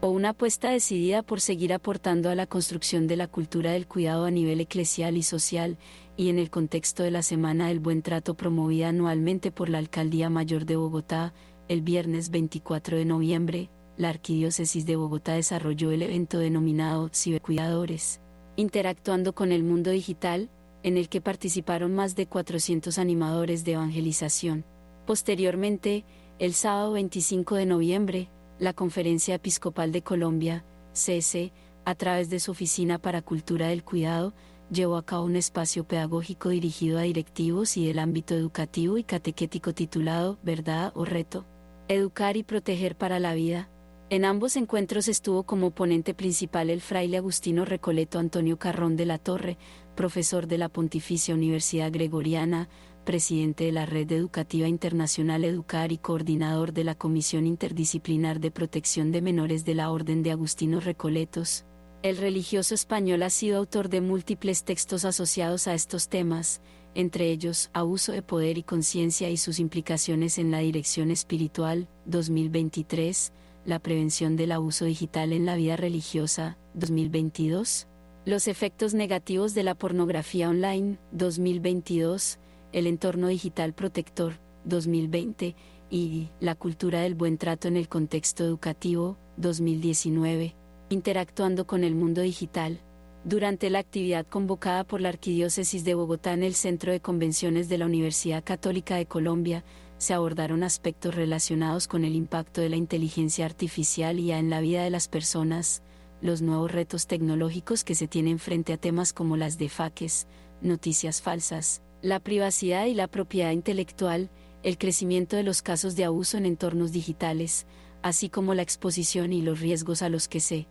o 0.00 0.10
una 0.10 0.30
apuesta 0.30 0.70
decidida 0.70 1.22
por 1.22 1.40
seguir 1.40 1.72
aportando 1.72 2.30
a 2.30 2.34
la 2.34 2.46
construcción 2.46 3.06
de 3.06 3.16
la 3.16 3.26
cultura 3.26 3.72
del 3.72 3.86
cuidado 3.86 4.26
a 4.26 4.30
nivel 4.30 4.60
eclesial 4.60 5.16
y 5.16 5.22
social, 5.22 5.76
y 6.18 6.30
en 6.30 6.40
el 6.40 6.50
contexto 6.50 7.04
de 7.04 7.12
la 7.12 7.22
Semana 7.22 7.68
del 7.68 7.78
Buen 7.78 8.02
Trato 8.02 8.34
promovida 8.34 8.88
anualmente 8.88 9.52
por 9.52 9.68
la 9.68 9.78
Alcaldía 9.78 10.28
Mayor 10.28 10.66
de 10.66 10.74
Bogotá, 10.74 11.32
el 11.68 11.80
viernes 11.80 12.30
24 12.30 12.96
de 12.96 13.04
noviembre, 13.04 13.70
la 13.96 14.08
Arquidiócesis 14.08 14.84
de 14.84 14.96
Bogotá 14.96 15.34
desarrolló 15.34 15.92
el 15.92 16.02
evento 16.02 16.40
denominado 16.40 17.08
Cibercuidadores, 17.14 18.20
interactuando 18.56 19.32
con 19.32 19.52
el 19.52 19.62
mundo 19.62 19.92
digital, 19.92 20.50
en 20.82 20.96
el 20.96 21.08
que 21.08 21.20
participaron 21.20 21.94
más 21.94 22.16
de 22.16 22.26
400 22.26 22.98
animadores 22.98 23.64
de 23.64 23.74
evangelización. 23.74 24.64
Posteriormente, 25.06 26.04
el 26.40 26.52
sábado 26.52 26.92
25 26.94 27.54
de 27.54 27.66
noviembre, 27.66 28.28
la 28.58 28.72
Conferencia 28.72 29.36
Episcopal 29.36 29.92
de 29.92 30.02
Colombia, 30.02 30.64
CESE, 30.94 31.52
a 31.84 31.94
través 31.94 32.28
de 32.28 32.40
su 32.40 32.50
Oficina 32.50 32.98
para 32.98 33.22
Cultura 33.22 33.68
del 33.68 33.84
Cuidado, 33.84 34.34
llevó 34.70 34.96
a 34.96 35.04
cabo 35.04 35.24
un 35.24 35.36
espacio 35.36 35.84
pedagógico 35.84 36.50
dirigido 36.50 36.98
a 36.98 37.02
directivos 37.02 37.76
y 37.76 37.86
del 37.86 37.98
ámbito 37.98 38.34
educativo 38.34 38.98
y 38.98 39.04
catequético 39.04 39.72
titulado 39.74 40.38
Verdad 40.42 40.92
o 40.94 41.04
Reto. 41.04 41.46
Educar 41.88 42.36
y 42.36 42.42
proteger 42.42 42.96
para 42.96 43.18
la 43.18 43.34
vida. 43.34 43.70
En 44.10 44.24
ambos 44.24 44.56
encuentros 44.56 45.06
estuvo 45.08 45.42
como 45.42 45.70
ponente 45.70 46.14
principal 46.14 46.70
el 46.70 46.80
fraile 46.80 47.18
agustino 47.18 47.64
Recoleto 47.64 48.18
Antonio 48.18 48.58
Carrón 48.58 48.96
de 48.96 49.04
la 49.04 49.18
Torre, 49.18 49.58
profesor 49.94 50.46
de 50.46 50.56
la 50.56 50.70
Pontificia 50.70 51.34
Universidad 51.34 51.92
Gregoriana, 51.92 52.70
presidente 53.04 53.64
de 53.64 53.72
la 53.72 53.86
Red 53.86 54.12
Educativa 54.12 54.68
Internacional 54.68 55.44
Educar 55.44 55.92
y 55.92 55.98
coordinador 55.98 56.72
de 56.72 56.84
la 56.84 56.94
Comisión 56.94 57.46
Interdisciplinar 57.46 58.40
de 58.40 58.50
Protección 58.50 59.12
de 59.12 59.22
Menores 59.22 59.64
de 59.64 59.74
la 59.74 59.90
Orden 59.90 60.22
de 60.22 60.30
Agustinos 60.30 60.84
Recoletos. 60.84 61.64
El 62.02 62.16
religioso 62.16 62.76
español 62.76 63.24
ha 63.24 63.30
sido 63.30 63.58
autor 63.58 63.88
de 63.88 64.00
múltiples 64.00 64.62
textos 64.62 65.04
asociados 65.04 65.66
a 65.66 65.74
estos 65.74 66.08
temas, 66.08 66.60
entre 66.94 67.28
ellos 67.30 67.70
Abuso 67.72 68.12
de 68.12 68.22
Poder 68.22 68.56
y 68.56 68.62
Conciencia 68.62 69.30
y 69.30 69.36
sus 69.36 69.58
implicaciones 69.58 70.38
en 70.38 70.52
la 70.52 70.60
dirección 70.60 71.10
espiritual, 71.10 71.88
2023, 72.06 73.32
la 73.64 73.80
prevención 73.80 74.36
del 74.36 74.52
abuso 74.52 74.84
digital 74.84 75.32
en 75.32 75.44
la 75.44 75.56
vida 75.56 75.76
religiosa, 75.76 76.56
2022. 76.74 77.88
Los 78.24 78.46
efectos 78.46 78.94
negativos 78.94 79.54
de 79.54 79.64
la 79.64 79.74
pornografía 79.74 80.48
online, 80.48 80.98
2022. 81.10 82.38
El 82.72 82.86
entorno 82.86 83.26
digital 83.26 83.74
protector, 83.74 84.34
2020. 84.64 85.56
Y 85.90 86.28
la 86.38 86.54
cultura 86.54 87.00
del 87.00 87.14
buen 87.14 87.38
trato 87.38 87.66
en 87.66 87.76
el 87.76 87.88
contexto 87.88 88.44
educativo, 88.44 89.18
2019. 89.38 90.54
Interactuando 90.90 91.66
con 91.66 91.84
el 91.84 91.94
mundo 91.94 92.22
digital. 92.22 92.80
Durante 93.22 93.68
la 93.68 93.78
actividad 93.78 94.26
convocada 94.26 94.84
por 94.84 95.02
la 95.02 95.10
Arquidiócesis 95.10 95.84
de 95.84 95.92
Bogotá 95.92 96.32
en 96.32 96.42
el 96.42 96.54
Centro 96.54 96.92
de 96.92 97.00
Convenciones 97.00 97.68
de 97.68 97.76
la 97.76 97.84
Universidad 97.84 98.42
Católica 98.42 98.96
de 98.96 99.04
Colombia, 99.04 99.64
se 99.98 100.14
abordaron 100.14 100.62
aspectos 100.62 101.14
relacionados 101.14 101.88
con 101.88 102.06
el 102.06 102.14
impacto 102.14 102.62
de 102.62 102.70
la 102.70 102.76
inteligencia 102.76 103.44
artificial 103.44 104.18
y 104.18 104.32
en 104.32 104.48
la 104.48 104.60
vida 104.60 104.82
de 104.82 104.88
las 104.88 105.08
personas, 105.08 105.82
los 106.22 106.40
nuevos 106.40 106.72
retos 106.72 107.06
tecnológicos 107.06 107.84
que 107.84 107.94
se 107.94 108.08
tienen 108.08 108.38
frente 108.38 108.72
a 108.72 108.78
temas 108.78 109.12
como 109.12 109.36
las 109.36 109.58
defaques, 109.58 110.26
noticias 110.62 111.20
falsas, 111.20 111.82
la 112.00 112.18
privacidad 112.18 112.86
y 112.86 112.94
la 112.94 113.08
propiedad 113.08 113.50
intelectual, 113.50 114.30
el 114.62 114.78
crecimiento 114.78 115.36
de 115.36 115.42
los 115.42 115.60
casos 115.60 115.96
de 115.96 116.04
abuso 116.04 116.38
en 116.38 116.46
entornos 116.46 116.92
digitales, 116.92 117.66
así 118.02 118.30
como 118.30 118.54
la 118.54 118.62
exposición 118.62 119.34
y 119.34 119.42
los 119.42 119.60
riesgos 119.60 120.00
a 120.00 120.08
los 120.08 120.28
que 120.28 120.40
se 120.40 120.66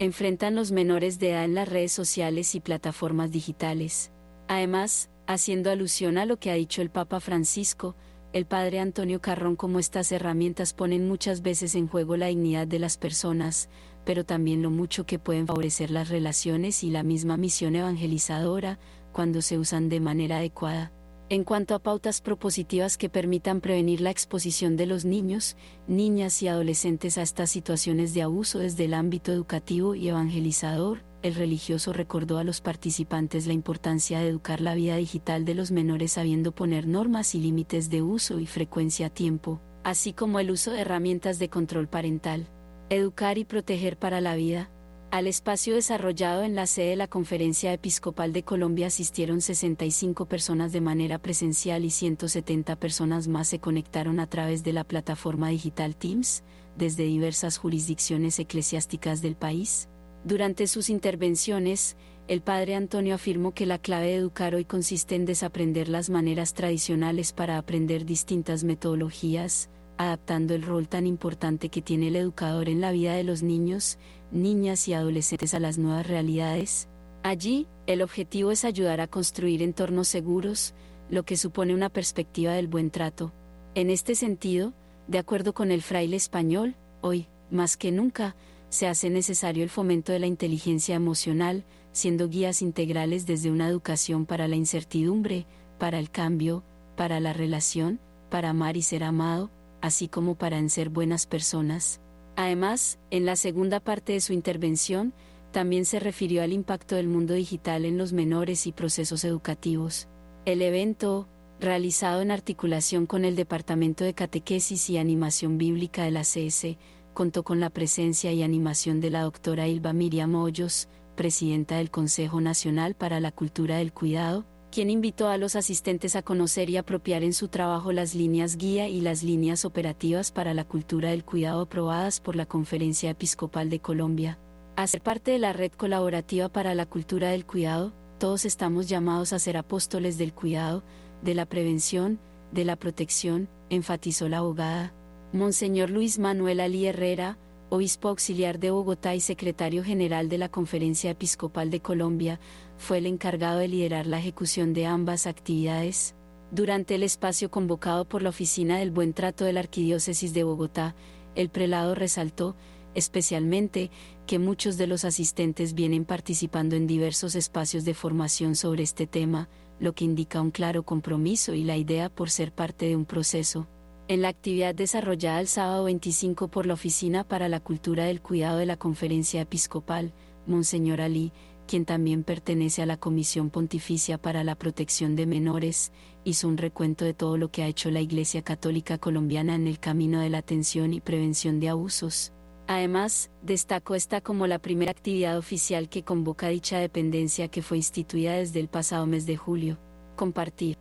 enfrentan 0.00 0.54
los 0.54 0.72
menores 0.72 1.18
de 1.18 1.32
edad 1.32 1.44
en 1.44 1.54
las 1.54 1.68
redes 1.68 1.92
sociales 1.92 2.54
y 2.54 2.60
plataformas 2.60 3.30
digitales. 3.30 4.10
Además, 4.48 5.10
haciendo 5.26 5.70
alusión 5.70 6.16
a 6.16 6.24
lo 6.24 6.38
que 6.38 6.50
ha 6.50 6.54
dicho 6.54 6.80
el 6.80 6.90
Papa 6.90 7.20
Francisco, 7.20 7.94
el 8.32 8.46
padre 8.46 8.80
Antonio 8.80 9.20
Carrón 9.20 9.56
como 9.56 9.78
estas 9.78 10.10
herramientas 10.10 10.72
ponen 10.72 11.06
muchas 11.06 11.42
veces 11.42 11.74
en 11.74 11.86
juego 11.86 12.16
la 12.16 12.28
dignidad 12.28 12.66
de 12.66 12.78
las 12.78 12.96
personas, 12.96 13.68
pero 14.06 14.24
también 14.24 14.62
lo 14.62 14.70
mucho 14.70 15.04
que 15.04 15.18
pueden 15.18 15.46
favorecer 15.46 15.90
las 15.90 16.08
relaciones 16.08 16.82
y 16.82 16.88
la 16.88 17.02
misma 17.02 17.36
misión 17.36 17.76
evangelizadora, 17.76 18.78
cuando 19.12 19.42
se 19.42 19.58
usan 19.58 19.90
de 19.90 20.00
manera 20.00 20.38
adecuada. 20.38 20.92
En 21.30 21.44
cuanto 21.44 21.76
a 21.76 21.78
pautas 21.78 22.20
propositivas 22.20 22.98
que 22.98 23.08
permitan 23.08 23.60
prevenir 23.60 24.00
la 24.00 24.10
exposición 24.10 24.76
de 24.76 24.86
los 24.86 25.04
niños, 25.04 25.56
niñas 25.86 26.42
y 26.42 26.48
adolescentes 26.48 27.18
a 27.18 27.22
estas 27.22 27.50
situaciones 27.50 28.14
de 28.14 28.22
abuso 28.22 28.58
desde 28.58 28.86
el 28.86 28.94
ámbito 28.94 29.30
educativo 29.30 29.94
y 29.94 30.08
evangelizador, 30.08 31.04
el 31.22 31.36
religioso 31.36 31.92
recordó 31.92 32.38
a 32.38 32.42
los 32.42 32.60
participantes 32.60 33.46
la 33.46 33.52
importancia 33.52 34.18
de 34.18 34.26
educar 34.26 34.60
la 34.60 34.74
vida 34.74 34.96
digital 34.96 35.44
de 35.44 35.54
los 35.54 35.70
menores 35.70 36.14
sabiendo 36.14 36.50
poner 36.50 36.88
normas 36.88 37.36
y 37.36 37.38
límites 37.38 37.90
de 37.90 38.02
uso 38.02 38.40
y 38.40 38.46
frecuencia 38.46 39.06
a 39.06 39.10
tiempo, 39.10 39.60
así 39.84 40.12
como 40.12 40.40
el 40.40 40.50
uso 40.50 40.72
de 40.72 40.80
herramientas 40.80 41.38
de 41.38 41.48
control 41.48 41.86
parental. 41.86 42.48
Educar 42.88 43.38
y 43.38 43.44
proteger 43.44 43.96
para 43.96 44.20
la 44.20 44.34
vida. 44.34 44.68
Al 45.10 45.26
espacio 45.26 45.74
desarrollado 45.74 46.44
en 46.44 46.54
la 46.54 46.68
sede 46.68 46.90
de 46.90 46.96
la 46.96 47.08
Conferencia 47.08 47.72
Episcopal 47.72 48.32
de 48.32 48.44
Colombia 48.44 48.86
asistieron 48.86 49.40
65 49.40 50.26
personas 50.26 50.70
de 50.70 50.80
manera 50.80 51.18
presencial 51.18 51.84
y 51.84 51.90
170 51.90 52.76
personas 52.76 53.26
más 53.26 53.48
se 53.48 53.58
conectaron 53.58 54.20
a 54.20 54.28
través 54.28 54.62
de 54.62 54.72
la 54.72 54.84
plataforma 54.84 55.48
digital 55.48 55.96
Teams, 55.96 56.44
desde 56.76 57.02
diversas 57.02 57.58
jurisdicciones 57.58 58.38
eclesiásticas 58.38 59.20
del 59.20 59.34
país. 59.34 59.88
Durante 60.22 60.68
sus 60.68 60.88
intervenciones, 60.88 61.96
el 62.28 62.40
padre 62.40 62.76
Antonio 62.76 63.16
afirmó 63.16 63.52
que 63.52 63.66
la 63.66 63.78
clave 63.78 64.06
de 64.06 64.14
educar 64.14 64.54
hoy 64.54 64.64
consiste 64.64 65.16
en 65.16 65.24
desaprender 65.24 65.88
las 65.88 66.08
maneras 66.08 66.54
tradicionales 66.54 67.32
para 67.32 67.58
aprender 67.58 68.04
distintas 68.04 68.62
metodologías, 68.62 69.70
adaptando 70.00 70.54
el 70.54 70.62
rol 70.62 70.88
tan 70.88 71.06
importante 71.06 71.68
que 71.68 71.82
tiene 71.82 72.08
el 72.08 72.16
educador 72.16 72.70
en 72.70 72.80
la 72.80 72.90
vida 72.90 73.12
de 73.12 73.22
los 73.22 73.42
niños, 73.42 73.98
niñas 74.32 74.88
y 74.88 74.94
adolescentes 74.94 75.52
a 75.52 75.60
las 75.60 75.76
nuevas 75.76 76.06
realidades. 76.06 76.88
Allí, 77.22 77.66
el 77.86 78.00
objetivo 78.00 78.50
es 78.50 78.64
ayudar 78.64 79.02
a 79.02 79.08
construir 79.08 79.62
entornos 79.62 80.08
seguros, 80.08 80.72
lo 81.10 81.24
que 81.24 81.36
supone 81.36 81.74
una 81.74 81.90
perspectiva 81.90 82.54
del 82.54 82.66
buen 82.66 82.90
trato. 82.90 83.34
En 83.74 83.90
este 83.90 84.14
sentido, 84.14 84.72
de 85.06 85.18
acuerdo 85.18 85.52
con 85.52 85.70
el 85.70 85.82
fraile 85.82 86.16
español, 86.16 86.76
hoy, 87.02 87.26
más 87.50 87.76
que 87.76 87.92
nunca, 87.92 88.36
se 88.70 88.86
hace 88.86 89.10
necesario 89.10 89.62
el 89.64 89.68
fomento 89.68 90.12
de 90.12 90.20
la 90.20 90.26
inteligencia 90.26 90.94
emocional, 90.94 91.62
siendo 91.92 92.30
guías 92.30 92.62
integrales 92.62 93.26
desde 93.26 93.50
una 93.50 93.68
educación 93.68 94.24
para 94.24 94.48
la 94.48 94.56
incertidumbre, 94.56 95.44
para 95.78 95.98
el 95.98 96.10
cambio, 96.10 96.64
para 96.96 97.20
la 97.20 97.34
relación, 97.34 98.00
para 98.30 98.48
amar 98.48 98.78
y 98.78 98.82
ser 98.82 99.04
amado, 99.04 99.50
así 99.80 100.08
como 100.08 100.34
para 100.34 100.58
en 100.58 100.70
ser 100.70 100.88
buenas 100.88 101.26
personas. 101.26 102.00
Además, 102.36 102.98
en 103.10 103.26
la 103.26 103.36
segunda 103.36 103.80
parte 103.80 104.14
de 104.14 104.20
su 104.20 104.32
intervención, 104.32 105.14
también 105.52 105.84
se 105.84 106.00
refirió 106.00 106.42
al 106.42 106.52
impacto 106.52 106.96
del 106.96 107.08
mundo 107.08 107.34
digital 107.34 107.84
en 107.84 107.98
los 107.98 108.12
menores 108.12 108.66
y 108.66 108.72
procesos 108.72 109.24
educativos. 109.24 110.08
El 110.44 110.62
evento, 110.62 111.28
realizado 111.58 112.22
en 112.22 112.30
articulación 112.30 113.06
con 113.06 113.24
el 113.24 113.36
Departamento 113.36 114.04
de 114.04 114.14
Catequesis 114.14 114.88
y 114.90 114.98
Animación 114.98 115.58
Bíblica 115.58 116.04
de 116.04 116.12
la 116.12 116.22
CS, 116.22 116.76
contó 117.12 117.42
con 117.42 117.60
la 117.60 117.70
presencia 117.70 118.32
y 118.32 118.42
animación 118.42 119.00
de 119.00 119.10
la 119.10 119.22
doctora 119.22 119.66
Ilva 119.66 119.92
Miriam 119.92 120.34
Hoyos, 120.36 120.88
presidenta 121.16 121.76
del 121.76 121.90
Consejo 121.90 122.40
Nacional 122.40 122.94
para 122.94 123.20
la 123.20 123.32
Cultura 123.32 123.76
del 123.78 123.92
Cuidado, 123.92 124.46
quien 124.70 124.88
invitó 124.88 125.28
a 125.28 125.36
los 125.36 125.56
asistentes 125.56 126.14
a 126.16 126.22
conocer 126.22 126.70
y 126.70 126.76
apropiar 126.76 127.24
en 127.24 127.32
su 127.32 127.48
trabajo 127.48 127.92
las 127.92 128.14
líneas 128.14 128.56
guía 128.56 128.88
y 128.88 129.00
las 129.00 129.22
líneas 129.22 129.64
operativas 129.64 130.30
para 130.30 130.54
la 130.54 130.64
cultura 130.64 131.10
del 131.10 131.24
cuidado 131.24 131.62
aprobadas 131.62 132.20
por 132.20 132.36
la 132.36 132.46
Conferencia 132.46 133.10
Episcopal 133.10 133.68
de 133.68 133.80
Colombia. 133.80 134.38
A 134.76 134.86
ser 134.86 135.02
parte 135.02 135.32
de 135.32 135.38
la 135.38 135.52
red 135.52 135.72
colaborativa 135.72 136.48
para 136.48 136.74
la 136.74 136.86
cultura 136.86 137.30
del 137.30 137.44
cuidado, 137.44 137.92
todos 138.18 138.44
estamos 138.44 138.88
llamados 138.88 139.32
a 139.32 139.38
ser 139.38 139.56
apóstoles 139.56 140.18
del 140.18 140.32
cuidado, 140.32 140.84
de 141.22 141.34
la 141.34 141.46
prevención, 141.46 142.20
de 142.52 142.64
la 142.64 142.76
protección, 142.76 143.48
enfatizó 143.70 144.28
la 144.28 144.38
abogada. 144.38 144.94
Monseñor 145.32 145.90
Luis 145.90 146.18
Manuel 146.18 146.60
Ali 146.60 146.86
Herrera, 146.86 147.38
obispo 147.70 148.08
auxiliar 148.08 148.58
de 148.58 148.70
Bogotá 148.70 149.14
y 149.14 149.20
secretario 149.20 149.84
general 149.84 150.28
de 150.28 150.38
la 150.38 150.48
Conferencia 150.48 151.10
Episcopal 151.10 151.70
de 151.70 151.80
Colombia, 151.80 152.40
fue 152.80 152.98
el 152.98 153.06
encargado 153.06 153.58
de 153.58 153.68
liderar 153.68 154.06
la 154.06 154.18
ejecución 154.18 154.72
de 154.72 154.86
ambas 154.86 155.26
actividades. 155.26 156.14
Durante 156.50 156.94
el 156.94 157.02
espacio 157.02 157.50
convocado 157.50 158.08
por 158.08 158.22
la 158.22 158.30
Oficina 158.30 158.78
del 158.78 158.90
Buen 158.90 159.12
Trato 159.12 159.44
de 159.44 159.52
la 159.52 159.60
Arquidiócesis 159.60 160.32
de 160.32 160.44
Bogotá, 160.44 160.96
el 161.34 161.50
prelado 161.50 161.94
resaltó, 161.94 162.56
especialmente, 162.94 163.90
que 164.26 164.38
muchos 164.38 164.78
de 164.78 164.86
los 164.86 165.04
asistentes 165.04 165.74
vienen 165.74 166.06
participando 166.06 166.74
en 166.74 166.86
diversos 166.86 167.34
espacios 167.34 167.84
de 167.84 167.92
formación 167.92 168.56
sobre 168.56 168.82
este 168.82 169.06
tema, 169.06 169.50
lo 169.78 169.92
que 169.92 170.06
indica 170.06 170.40
un 170.40 170.50
claro 170.50 170.82
compromiso 170.82 171.54
y 171.54 171.64
la 171.64 171.76
idea 171.76 172.08
por 172.08 172.30
ser 172.30 172.50
parte 172.52 172.86
de 172.86 172.96
un 172.96 173.04
proceso 173.04 173.68
en 174.10 174.22
la 174.22 174.28
actividad 174.28 174.74
desarrollada 174.74 175.38
el 175.38 175.46
sábado 175.46 175.84
25 175.84 176.48
por 176.48 176.66
la 176.66 176.74
Oficina 176.74 177.22
para 177.22 177.48
la 177.48 177.60
Cultura 177.60 178.06
del 178.06 178.20
Cuidado 178.20 178.58
de 178.58 178.66
la 178.66 178.76
Conferencia 178.76 179.40
Episcopal, 179.40 180.12
Monseñor 180.48 181.00
Ali, 181.00 181.32
quien 181.70 181.84
también 181.84 182.24
pertenece 182.24 182.82
a 182.82 182.86
la 182.86 182.96
Comisión 182.96 183.48
Pontificia 183.48 184.18
para 184.18 184.42
la 184.42 184.56
Protección 184.56 185.14
de 185.14 185.24
Menores, 185.24 185.92
hizo 186.24 186.48
un 186.48 186.56
recuento 186.56 187.04
de 187.04 187.14
todo 187.14 187.36
lo 187.36 187.52
que 187.52 187.62
ha 187.62 187.68
hecho 187.68 187.92
la 187.92 188.00
Iglesia 188.00 188.42
Católica 188.42 188.98
Colombiana 188.98 189.54
en 189.54 189.68
el 189.68 189.78
camino 189.78 190.20
de 190.20 190.30
la 190.30 190.38
atención 190.38 190.92
y 190.92 191.00
prevención 191.00 191.60
de 191.60 191.68
abusos. 191.68 192.32
Además, 192.66 193.30
destacó 193.42 193.94
esta 193.94 194.20
como 194.20 194.48
la 194.48 194.58
primera 194.58 194.90
actividad 194.90 195.38
oficial 195.38 195.88
que 195.88 196.02
convoca 196.02 196.48
dicha 196.48 196.80
dependencia 196.80 197.46
que 197.46 197.62
fue 197.62 197.76
instituida 197.76 198.32
desde 198.32 198.58
el 198.58 198.66
pasado 198.66 199.06
mes 199.06 199.24
de 199.24 199.36
julio. 199.36 199.78
Compartir. 200.16 200.76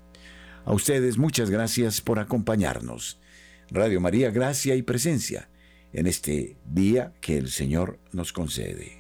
A 0.66 0.74
ustedes 0.74 1.20
muchas 1.20 1.52
gracias 1.52 2.02
por 2.02 2.18
acompañarnos. 2.18 3.20
Radio 3.70 4.02
María, 4.02 4.32
gracia 4.32 4.74
y 4.74 4.82
presencia 4.82 5.52
en 5.94 6.08
este 6.08 6.58
día 6.66 7.14
que 7.22 7.38
el 7.38 7.52
Señor 7.52 8.00
nos 8.12 8.34
concede. 8.34 8.99